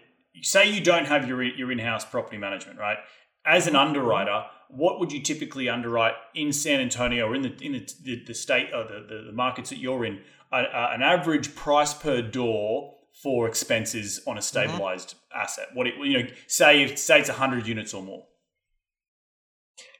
[0.41, 2.97] say you don't have your your in-house property management, right?
[3.45, 7.73] As an underwriter, what would you typically underwrite in San Antonio or in the in
[7.73, 10.21] the, the, the state or the, the, the, markets that you're in?
[10.51, 14.43] A, a, an average price per door for expenses on a mm-hmm.
[14.43, 15.41] stabilized mm-hmm.
[15.41, 15.67] asset.
[15.73, 18.25] What it, you know, say say it's hundred units or more.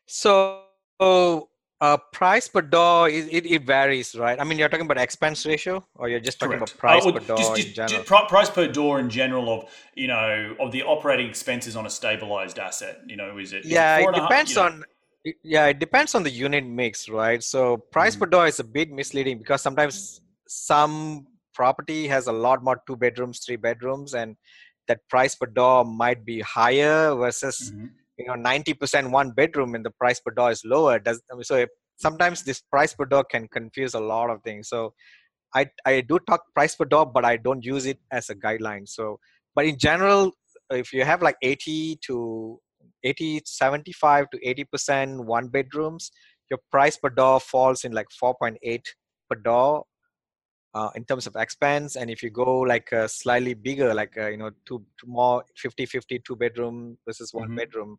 [0.05, 0.63] So
[1.79, 4.39] uh, price per door, it, it, it, varies, right?
[4.39, 6.71] I mean, you're talking about expense ratio, or you're just talking Correct.
[6.71, 8.03] about price uh, per door just, just, in general?
[8.03, 11.89] Just price per door in general of you know of the operating expenses on a
[11.89, 13.01] stabilized asset.
[13.05, 13.65] You know, is it?
[13.65, 14.79] yeah, it, depends half, on.
[14.79, 14.85] Know?
[15.43, 17.43] Yeah, it depends on the unit mix, right?
[17.43, 22.31] So price mm per door is a bit misleading because sometimes some property has a
[22.31, 24.35] lot more two bedrooms, three bedrooms, and
[24.87, 27.71] that price per door might be higher versus.
[27.71, 27.87] Mm-hmm
[28.17, 31.65] you know 90% one bedroom and the price per door is lower does so
[31.97, 34.69] sometimes this price per door can confuse a lot of things.
[34.69, 34.93] So
[35.55, 38.87] i i do talk price per door but i don't use it as a guideline.
[38.87, 39.19] So
[39.55, 40.33] but in general
[40.69, 42.59] if you have like 80 to
[43.03, 46.11] 80 75 to 80% one bedrooms
[46.49, 48.81] your price per door falls in like 4.8
[49.29, 49.83] per door
[50.77, 54.27] uh, in terms of expense and if you go like uh, slightly bigger like uh,
[54.33, 57.61] you know two, two more 50 50 two bedroom versus one mm-hmm.
[57.61, 57.97] bedroom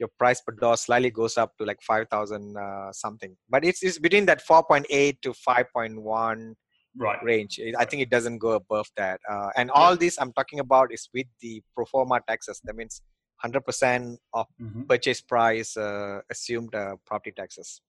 [0.00, 3.98] your price per door slightly goes up to like 5000 uh, something but it's, it's
[3.98, 6.54] between that 4.8 to 5.1
[6.98, 7.22] right.
[7.22, 10.02] range i think it doesn't go above that uh, and all yeah.
[10.04, 13.02] this i'm talking about is with the pro forma taxes that means
[13.44, 14.82] 100% of mm-hmm.
[14.84, 16.74] purchase price uh, assumed
[17.04, 17.82] property taxes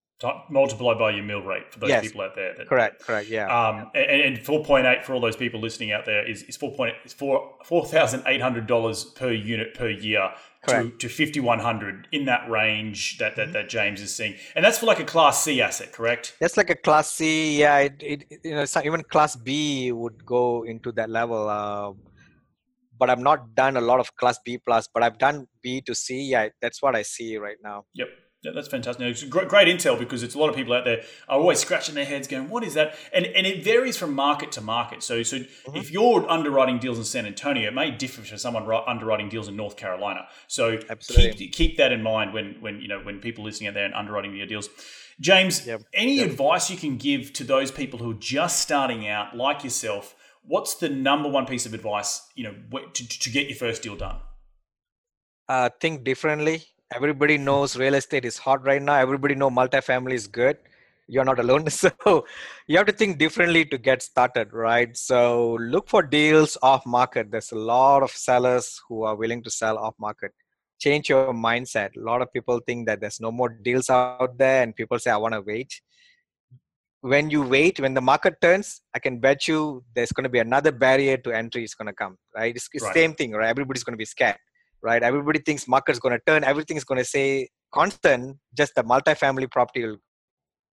[0.50, 2.04] multiplied by your mill rate for those yes.
[2.04, 2.56] people out there.
[2.58, 3.46] That, correct, correct, yeah.
[3.46, 4.02] Um, yeah.
[4.02, 6.74] And, and four point eight for all those people listening out there is, is four
[6.74, 10.32] point is four four thousand eight hundred dollars per unit per year
[10.68, 13.54] to, to fifty one hundred in that range that, that mm-hmm.
[13.54, 16.36] that James is seeing, and that's for like a Class C asset, correct?
[16.40, 17.78] That's like a Class C, yeah.
[17.78, 21.48] It, it you know even Class B would go into that level.
[21.48, 21.94] Uh,
[23.00, 25.94] but I've not done a lot of Class B plus, but I've done B to
[25.94, 26.24] C.
[26.24, 27.86] Yeah, that's what I see right now.
[27.94, 28.08] Yep.
[28.44, 29.04] Yeah, that's fantastic.
[29.04, 31.96] It's great, great intel because it's a lot of people out there are always scratching
[31.96, 35.02] their heads, going, "What is that?" And and it varies from market to market.
[35.02, 35.76] So so mm-hmm.
[35.76, 39.56] if you're underwriting deals in San Antonio, it may differ for someone underwriting deals in
[39.56, 40.28] North Carolina.
[40.48, 43.86] So keep keep that in mind when when you know when people listening out there
[43.86, 44.70] and underwriting your deals.
[45.20, 45.82] James, yep.
[45.96, 46.30] any yep.
[46.30, 50.16] advice you can give to those people who are just starting out, like yourself?
[50.44, 53.96] What's the number one piece of advice you know to, to get your first deal
[53.96, 54.20] done?
[55.50, 58.96] Uh, think differently everybody knows real estate is hot right now.
[58.96, 60.58] Everybody know multifamily is good.
[61.08, 61.68] You're not alone.
[61.70, 62.26] So
[62.68, 64.96] you have to think differently to get started right?
[64.96, 67.32] So look for deals off market.
[67.32, 70.32] There's a lot of sellers who are willing to sell off market.
[70.80, 71.96] Change your mindset.
[71.98, 75.12] A lot of people think that there's no more deals out there and people say
[75.12, 75.82] i want to wait.
[77.02, 80.40] When you wait when the market turns i can bet you there's going to be
[80.40, 82.56] another barrier to entry is going to come right?
[82.56, 82.94] It's, the right.
[82.94, 83.50] same thing right?
[83.50, 84.38] Everybody's going to be scared
[84.82, 85.02] right?
[85.04, 89.52] Everybody thinks market's going to turn, everything is going to say constant, just the multifamily
[89.52, 89.98] property will,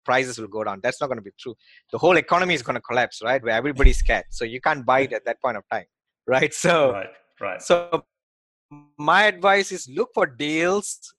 [0.05, 0.81] prices will go down.
[0.83, 1.55] That's not going to be true.
[1.93, 3.43] The whole economy is going to collapse, right?
[3.43, 4.25] Where everybody's scared.
[4.31, 5.87] So you can't buy it at that point of time,
[6.27, 6.53] right?
[6.53, 7.09] So, right,
[7.41, 7.63] right.
[7.63, 8.05] So
[8.99, 11.15] my advice is look for deals.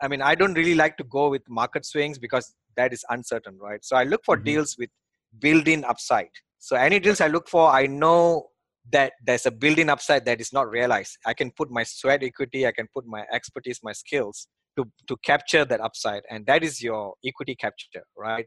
[0.00, 3.58] I mean, I don't really like to go with market swings because that is uncertain,
[3.58, 3.84] right?
[3.84, 4.44] So I look for mm-hmm.
[4.44, 4.90] deals with
[5.38, 6.30] built-in upside.
[6.58, 8.48] So any deals I look for, I know
[8.92, 11.16] that there's a building upside that is not realized.
[11.26, 15.16] I can put my sweat equity i can put my expertise my skills to to
[15.24, 18.46] capture that upside and that is your equity capture right?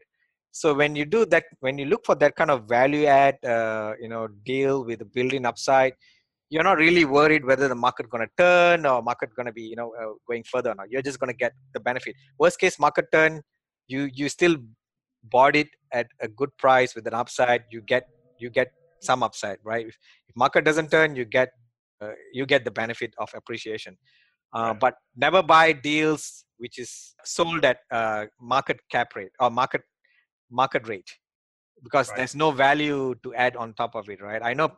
[0.50, 3.94] So when you do that when you look for that kind of value add uh,
[4.00, 5.94] you know deal with the building upside
[6.50, 9.62] you're not really worried whether the market going to turn or market going to be
[9.62, 10.90] you know uh, going further or not.
[10.90, 12.14] You're just going to get the benefit.
[12.38, 13.42] Worst case market turn
[13.86, 14.56] you you still
[15.24, 17.64] bought it at a good price with an upside.
[17.70, 18.08] You get
[18.38, 19.86] you get some upside right?
[19.86, 19.96] If,
[20.28, 21.50] if market doesn't turn you get
[22.00, 23.96] uh, you get the benefit of appreciation.
[24.54, 24.80] Uh, right.
[24.80, 29.82] but never buy deals which is sold at uh, market cap rate or market
[30.50, 31.10] market rate
[31.82, 32.16] because right.
[32.16, 34.42] there's no value to add on top of it right?
[34.42, 34.72] I know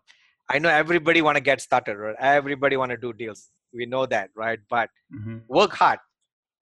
[0.48, 2.16] i know everybody want to get started right?
[2.20, 3.50] Everybody want to do deals.
[3.72, 4.58] We know that right?
[4.68, 5.38] But mm-hmm.
[5.48, 6.00] work hard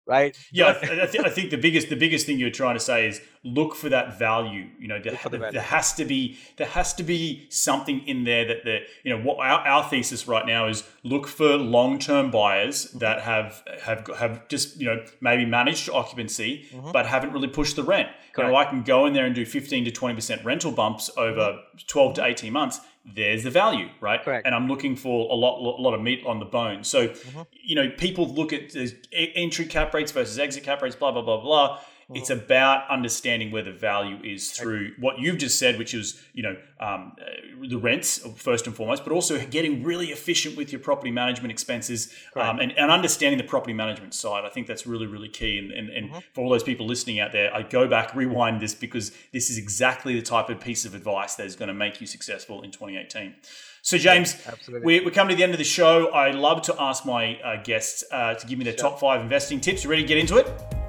[0.06, 0.38] right?
[0.52, 3.22] Yeah, I, th- I, think the biggest the biggest thing you're trying to say is
[3.44, 4.70] look for that value.
[4.80, 8.46] You know, there, the there has to be there has to be something in there
[8.46, 12.32] that the you know what our, our thesis right now is look for long term
[12.32, 13.00] buyers mm-hmm.
[13.00, 16.92] that have have have just you know maybe managed occupancy mm-hmm.
[16.92, 18.10] but haven't really pushed the rent.
[18.34, 18.48] Correct.
[18.48, 21.10] You know, I can go in there and do 15 to 20 percent rental bumps
[21.18, 21.78] over mm-hmm.
[21.88, 24.22] 12 to 18 months there's the value, right?
[24.24, 24.46] Correct.
[24.46, 26.84] And I'm looking for a lot, a lot of meat on the bone.
[26.84, 27.42] So, mm-hmm.
[27.54, 28.76] you know, people look at
[29.14, 31.80] entry cap rates versus exit cap rates, blah blah blah blah.
[32.14, 32.46] It's mm-hmm.
[32.46, 36.56] about understanding where the value is through what you've just said, which is you know
[36.80, 41.10] um, uh, the rents first and foremost, but also getting really efficient with your property
[41.10, 44.46] management expenses um, and, and, understanding the property management side.
[44.46, 45.58] I think that's really really key.
[45.58, 46.20] And, and, and mm-hmm.
[46.34, 49.58] for all those people listening out there, I go back rewind this because this is
[49.58, 52.70] exactly the type of piece of advice that is going to make you successful in
[52.70, 53.34] 2018.
[53.82, 54.36] So, James,
[54.68, 56.08] yeah, we, are coming to the end of the show.
[56.08, 58.90] I love to ask my uh, guests uh, to give me their sure.
[58.90, 59.84] top five investing tips.
[59.84, 60.85] You ready to get into it?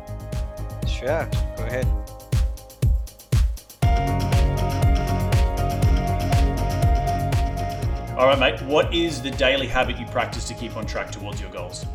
[1.07, 1.87] Sure, go ahead.
[8.19, 8.61] All right, mate.
[8.63, 11.87] What is the daily habit you practice to keep on track towards your goals?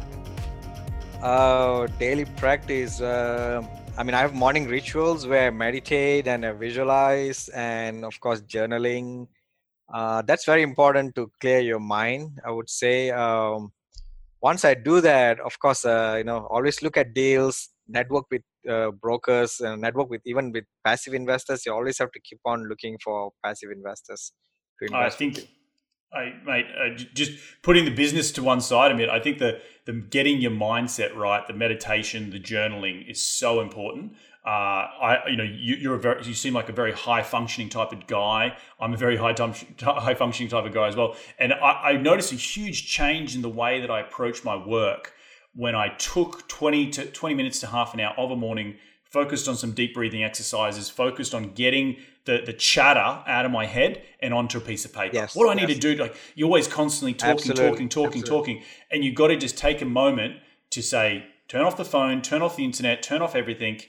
[1.22, 3.02] Uh, daily practice.
[3.02, 3.62] Uh,
[3.98, 8.40] I mean, I have morning rituals where I meditate and I visualize, and of course,
[8.44, 9.28] journaling.
[9.94, 12.40] Uh, that's very important to clear your mind.
[12.46, 13.10] I would say.
[13.10, 13.74] Um,
[14.42, 18.42] once I do that, of course, uh, you know, always look at deals, network with
[18.70, 22.68] uh, brokers and network with even with passive investors you always have to keep on
[22.68, 24.34] looking for passive investors
[24.80, 25.48] to invest i think
[26.14, 27.32] I, mate, uh, just
[27.62, 28.92] putting the business to one side.
[28.92, 33.22] a mean, I think the the getting your mindset right, the meditation, the journaling is
[33.22, 34.14] so important.
[34.46, 37.70] Uh, I, you know, you, are a very, you seem like a very high functioning
[37.70, 38.58] type of guy.
[38.80, 39.36] I'm a very high
[39.80, 43.42] high functioning type of guy as well, and I, I noticed a huge change in
[43.42, 45.14] the way that I approach my work
[45.54, 49.48] when I took 20 to 20 minutes to half an hour of a morning, focused
[49.48, 53.00] on some deep breathing exercises, focused on getting the, the chatter
[53.30, 55.16] out of my head and onto a piece of paper.
[55.16, 55.96] Yes, what do I need to do?
[55.96, 57.70] Like you're always constantly talking, Absolutely.
[57.70, 58.54] talking, talking, Absolutely.
[58.54, 58.64] talking.
[58.90, 60.38] And you've got to just take a moment
[60.72, 63.82] to say, turn off the phone, turn off the internet, turn off everything,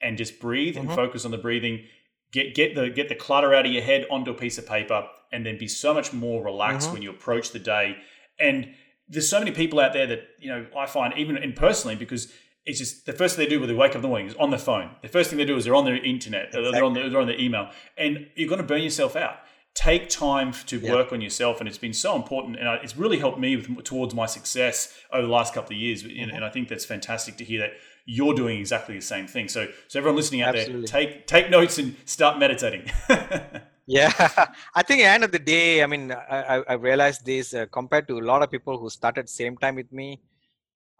[0.00, 0.86] and just breathe mm-hmm.
[0.86, 1.84] and focus on the breathing.
[2.30, 5.08] Get get the get the clutter out of your head onto a piece of paper
[5.32, 6.94] and then be so much more relaxed mm-hmm.
[6.94, 7.96] when you approach the day.
[8.38, 8.74] And
[9.08, 12.32] there's so many people out there that you know I find even in personally because
[12.66, 14.34] it's just the first thing they do when they wake up in the morning is
[14.34, 14.90] on the phone.
[15.02, 16.70] The first thing they do is they're on their internet, exactly.
[16.72, 19.36] they're on their, they're on their email, and you're going to burn yourself out.
[19.74, 23.38] take time to work on yourself, and it's been so important, and it's really helped
[23.38, 26.02] me with, towards my success over the last couple of years.
[26.02, 26.34] And- Mm-hmm.
[26.36, 27.72] And I think that's fantastic to hear that
[28.04, 29.48] you're doing exactly the same thing.
[29.48, 30.86] So, so everyone listening out Absolutely.
[30.88, 32.90] there, take take notes and start meditating.
[33.88, 34.12] Yeah,
[34.74, 37.64] I think at the end of the day, I mean, I, I- realized this uh,
[37.72, 40.20] compared to a lot of people who started same time with me.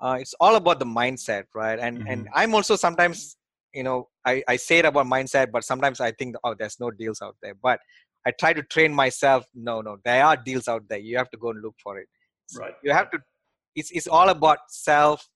[0.01, 1.79] Uh, it's all about the mindset, right?
[1.79, 3.37] And and I'm also sometimes,
[3.75, 6.91] you know, I, I say it about mindset, but sometimes I think, oh, there's no
[6.91, 7.55] deals out there.
[7.63, 7.79] But
[8.27, 9.45] I try to train myself.
[9.55, 10.99] No, no, there are deals out there.
[10.99, 12.09] You have to go and look for it.
[12.59, 12.75] right.
[12.83, 13.19] You have to.
[13.77, 15.29] It's it's all about self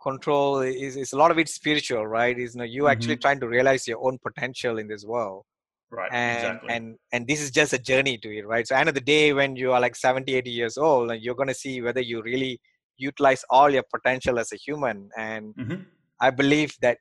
[0.00, 0.60] control.
[0.60, 2.38] Is it's a lot of it spiritual, right?
[2.38, 5.44] Is you know you actually trying to realize your own potential in this world
[5.90, 6.10] Right.
[6.12, 6.74] and exactly.
[6.74, 9.32] and and this is just a journey to it right so end of the day
[9.32, 12.22] when you are like 70 80 years old and you're going to see whether you
[12.22, 12.60] really
[12.96, 15.84] utilize all your potential as a human and Mhm.
[16.20, 16.98] i believe that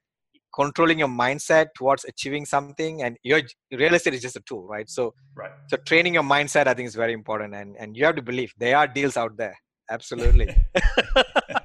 [0.54, 4.90] controlling your mindset towards achieving something and your real estate is just a tool right
[4.90, 5.52] so Right.
[5.68, 8.54] so training your mindset i think is very important and and you have to believe
[8.58, 9.58] there are deals out there
[9.90, 10.48] absolutely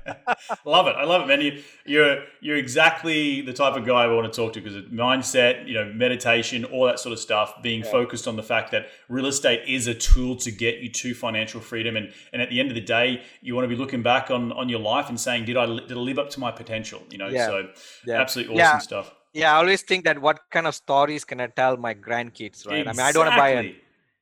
[0.65, 0.97] love it.
[0.97, 1.41] I love it, man.
[1.41, 4.85] You, you're you're exactly the type of guy I want to talk to because of
[4.85, 7.55] mindset, you know, meditation, all that sort of stuff.
[7.63, 7.91] Being Yeah.
[7.91, 11.61] focused on the fact that real estate is a tool to get you to financial
[11.61, 14.31] freedom, and and at the end of the day, you want to be looking back
[14.31, 17.03] on on your life and saying, did I did I live up to my potential?
[17.11, 17.47] You know, Yeah.
[17.47, 17.69] so
[18.07, 18.79] yeah absolutely awesome Yeah.
[18.79, 19.15] stuff.
[19.33, 22.87] yeah i always think that what kind of stories can i tell my grandkids right
[22.89, 23.69] i mean i don't want to buy an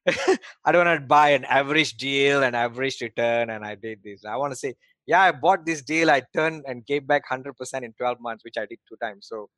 [0.64, 4.24] I don't want to buy an average deal, an average return, and I did this.
[4.24, 4.74] I want to say,
[5.08, 8.58] yeah, I bought this deal, I turned and gave back 100% in 12 months, which
[8.58, 9.26] I did two times.
[9.28, 9.48] So,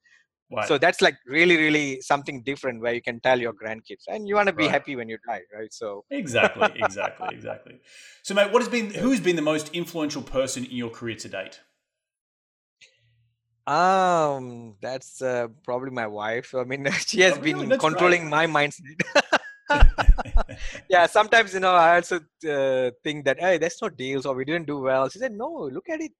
[0.51, 0.67] Right.
[0.69, 4.37] so that's like really, really something different where you can tell your grandkids, and you
[4.37, 4.71] want to be Right.
[4.71, 5.73] happy when you die, right?
[5.73, 7.81] So, exactly, exactly, exactly.
[8.23, 11.29] So, mate, what has been who's been the most influential person in your career to
[11.29, 11.61] date?
[13.67, 16.55] um, that's uh, probably my wife.
[16.55, 17.67] I mean, she has Oh, really?
[17.67, 18.81] been That's controlling my mindset.
[20.91, 22.17] yeah, sometimes you know I also
[22.49, 25.09] uh, think that hey, there's no deals or we didn't do well.
[25.09, 26.13] She said, no, look at it.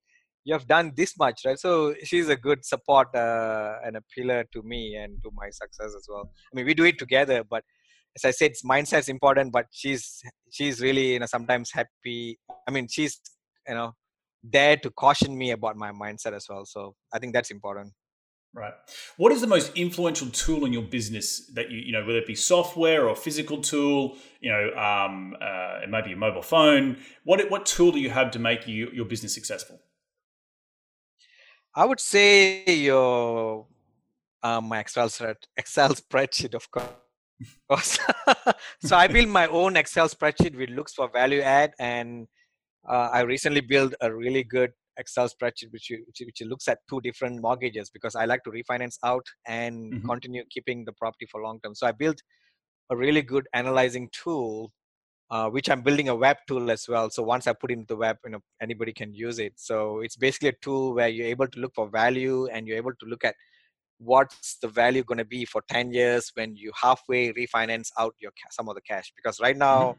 [0.43, 1.59] You have done this much, right?
[1.59, 5.93] So she's a good support uh, and a pillar to me and to my success
[5.95, 6.31] as well.
[6.51, 7.63] I mean, we do it together, but
[8.15, 9.51] as I said, mindset's important.
[9.51, 12.39] But she's she's really you know sometimes happy.
[12.67, 13.19] I mean, she's
[13.67, 13.93] you know
[14.43, 16.65] there to caution me about my mindset as well.
[16.65, 17.93] So I think that's important.
[18.53, 18.73] Right.
[19.15, 22.27] What is the most influential tool in your business that you, you know, whether it
[22.27, 26.97] be software or physical tool, you know, um, uh, it might be a mobile phone.
[27.23, 29.79] What what tool do you have to make you, your business successful?
[31.73, 33.67] I would say your
[34.43, 35.09] um, my Excel
[35.55, 37.99] Excel spreadsheet, of course.
[38.81, 42.27] so I built my own Excel spreadsheet which looks for value add, and
[42.85, 46.79] uh, I recently built a really good Excel spreadsheet which, you, which which looks at
[46.89, 50.05] two different mortgages because I like to refinance out and Mhm.
[50.05, 51.75] continue keeping the property for long term.
[51.75, 52.21] So I built
[52.89, 54.71] a really good analyzing tool
[55.31, 57.09] uh, which I'm building a web tool as well.
[57.09, 59.53] So once I put it into the web, you know, anybody can use it.
[59.55, 62.93] So it's basically a tool where you're able to look for value and you're able
[62.99, 63.35] to look at
[63.99, 68.31] what's the value going to be for 10 years when you halfway refinance out your
[68.49, 69.13] some of the cash.
[69.15, 69.95] Because right now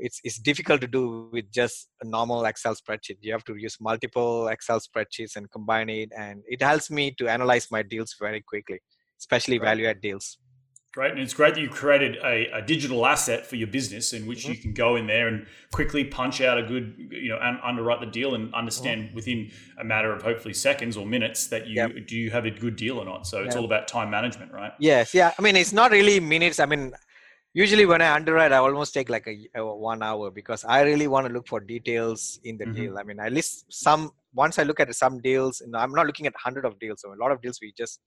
[0.00, 3.18] it's it's difficult to do with just a normal Excel spreadsheet.
[3.20, 7.28] You have to use multiple Excel spreadsheets and combine it, and it helps me to
[7.28, 8.80] analyze my deals very quickly,
[9.18, 9.66] especially Right.
[9.66, 10.38] value add deals.
[10.92, 14.26] Great, and it's great that you created a, a digital asset for your business in
[14.26, 14.52] which mm-hmm.
[14.52, 18.00] you can go in there and quickly punch out a good, you know, and underwrite
[18.00, 18.56] the deal and mm-hmm.
[18.56, 22.08] understand within a matter of hopefully seconds or minutes that you Yep.
[22.08, 23.24] do you have a good deal or not.
[23.24, 23.58] So it's Yep.
[23.58, 24.72] all about time management, right?
[24.80, 25.32] Yes, yeah.
[25.38, 26.58] I mean, it's not really minutes.
[26.58, 26.92] I mean,
[27.52, 31.08] usually when I underwrite, I almost take like a, a one hour because I really
[31.08, 32.74] want to look for details in the Mhm.
[32.74, 32.98] deal.
[32.98, 34.10] I mean, at least some.
[34.32, 37.00] Once I look at some deals, and I'm not looking at hundred of deals.
[37.02, 38.00] So a lot of deals we just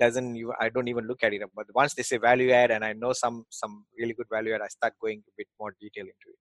[0.00, 0.34] doesn't.
[0.36, 1.42] even- I don't even look at it.
[1.54, 4.62] But once they say value add, and I know some some really good value add,
[4.62, 6.38] I start going a bit more detail into it.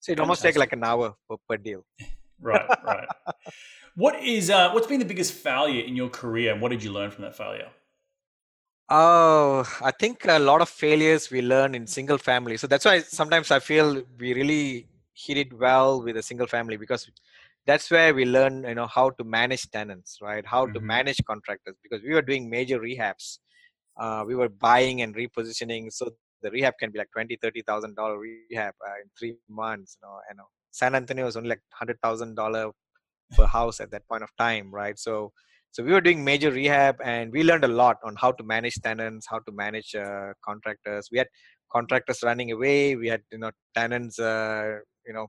[0.00, 0.60] So it almost take Fantastic.
[0.60, 1.84] like an hour per, per deal.
[2.40, 3.08] Right, right.
[3.96, 6.92] what is uh, what's been the biggest failure in your career, and what did you
[6.92, 7.70] learn from that failure?
[8.90, 12.56] Oh, I think a lot of failures we learn in single family.
[12.56, 16.76] So that's why sometimes I feel we really hit it well with a single family
[16.76, 17.10] because
[17.66, 20.44] that's where we learn, you know, how to manage tenants, right?
[20.46, 20.84] How to Mhm.
[20.94, 23.38] manage contractors because we were doing major rehabs.
[23.98, 25.92] Uh, we were buying and repositioning.
[25.92, 26.10] So
[26.42, 29.98] the rehab can be like twenty, thirty thousand dollar rehab uh, in three months.
[30.02, 32.72] You know, you know, San Antonio was only like hundred thousand dollar
[33.36, 34.98] per house at that point of time, right?
[34.98, 35.32] So
[35.70, 38.74] so we were doing major rehab and we learned a lot on how to manage
[38.82, 41.08] tenants how to manage uh, contractors.
[41.12, 41.28] We had
[41.70, 42.96] contractors running away.
[42.96, 45.26] We had you know tenants uh, you know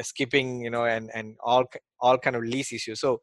[0.00, 1.64] skipping you know and and all
[2.00, 3.00] all kind of lease issues.
[3.00, 3.20] So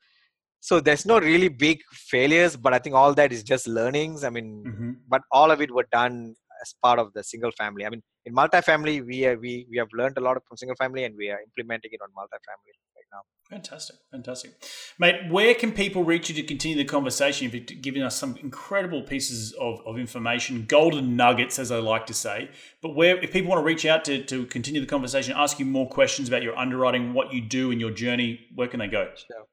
[0.60, 4.24] so there's no really big failures but i think all that is just learnings.
[4.24, 4.91] I mean Mm-hmm.
[5.08, 7.86] but all of it were done as part of the single family.
[7.86, 11.03] I mean, in multifamily, we are, we we have learned a lot from single family,
[11.03, 13.22] and we are implementing it on multifamily right now.
[13.49, 14.51] Fantastic, fantastic,
[14.99, 15.32] mate.
[15.32, 17.49] Where can people reach you to continue the conversation?
[17.49, 22.14] You've given us some incredible pieces of, of information, golden nuggets, as I like to
[22.14, 22.49] say.
[22.82, 25.66] But where, if people want to reach out to to continue the conversation, ask you
[25.66, 29.10] more questions about your underwriting, what you do, and your journey, where can they go?
[29.16, 29.45] Sure.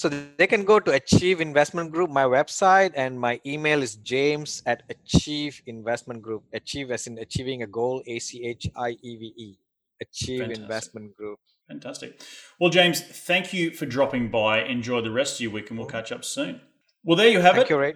[0.00, 4.62] So they can go to Achieve Investment Group, my website, and my email is james
[4.64, 6.42] at Achieve Investment Group.
[6.54, 9.58] Achieve as in achieving a goal, A C H I E V E.
[10.00, 10.62] Achieve Fantastic.
[10.62, 11.38] Investment Group.
[11.68, 12.18] Fantastic.
[12.58, 14.64] Well, James, thank you for dropping by.
[14.64, 16.62] Enjoy the rest of your week, and we'll catch up soon.
[17.04, 17.70] Well, there you have thank it.
[17.70, 17.94] You, Ray.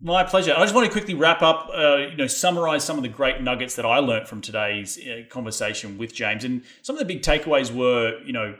[0.00, 0.54] My pleasure.
[0.56, 3.42] I just want to quickly wrap up, uh, you know, summarize some of the great
[3.42, 6.42] nuggets that I learned from today's uh, conversation with James.
[6.42, 8.56] And some of the big takeaways were, you know,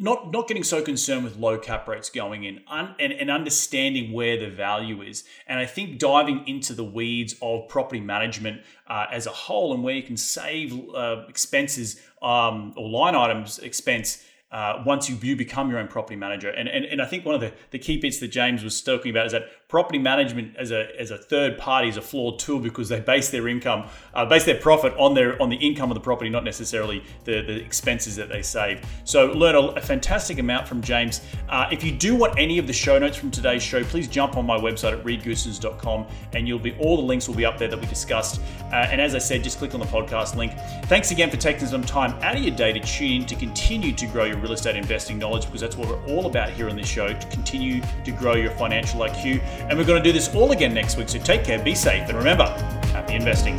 [0.00, 4.12] not not getting so concerned with low cap rates going in un, and, and understanding
[4.12, 9.06] where the value is and i think diving into the weeds of property management uh,
[9.12, 14.24] as a whole and where you can save uh, expenses um, or line items expense
[14.50, 16.48] uh, once you, you become your own property manager.
[16.48, 19.10] And, and, and I think one of the, the key bits that James was talking
[19.10, 22.58] about is that property management as a, as a third party is a flawed tool
[22.58, 25.94] because they base their income, uh, base their profit on their on the income of
[25.94, 28.80] the property, not necessarily the, the expenses that they save.
[29.04, 31.20] So learn a, a fantastic amount from James.
[31.50, 34.38] Uh, if you do want any of the show notes from today's show, please jump
[34.38, 37.68] on my website at reedgoossens.com and you'll be all the links will be up there
[37.68, 38.40] that we discussed.
[38.72, 40.52] Uh, and as I said, just click on the podcast link.
[40.86, 43.92] Thanks again for taking some time out of your day to tune in to continue
[43.92, 46.76] to grow your real estate investing knowledge because that's what we're all about here on
[46.76, 49.42] this show to continue to grow your financial IQ.
[49.60, 52.08] And we're going to do this all again next week, so take care, be safe,
[52.08, 52.46] and remember,
[52.92, 53.56] happy investing.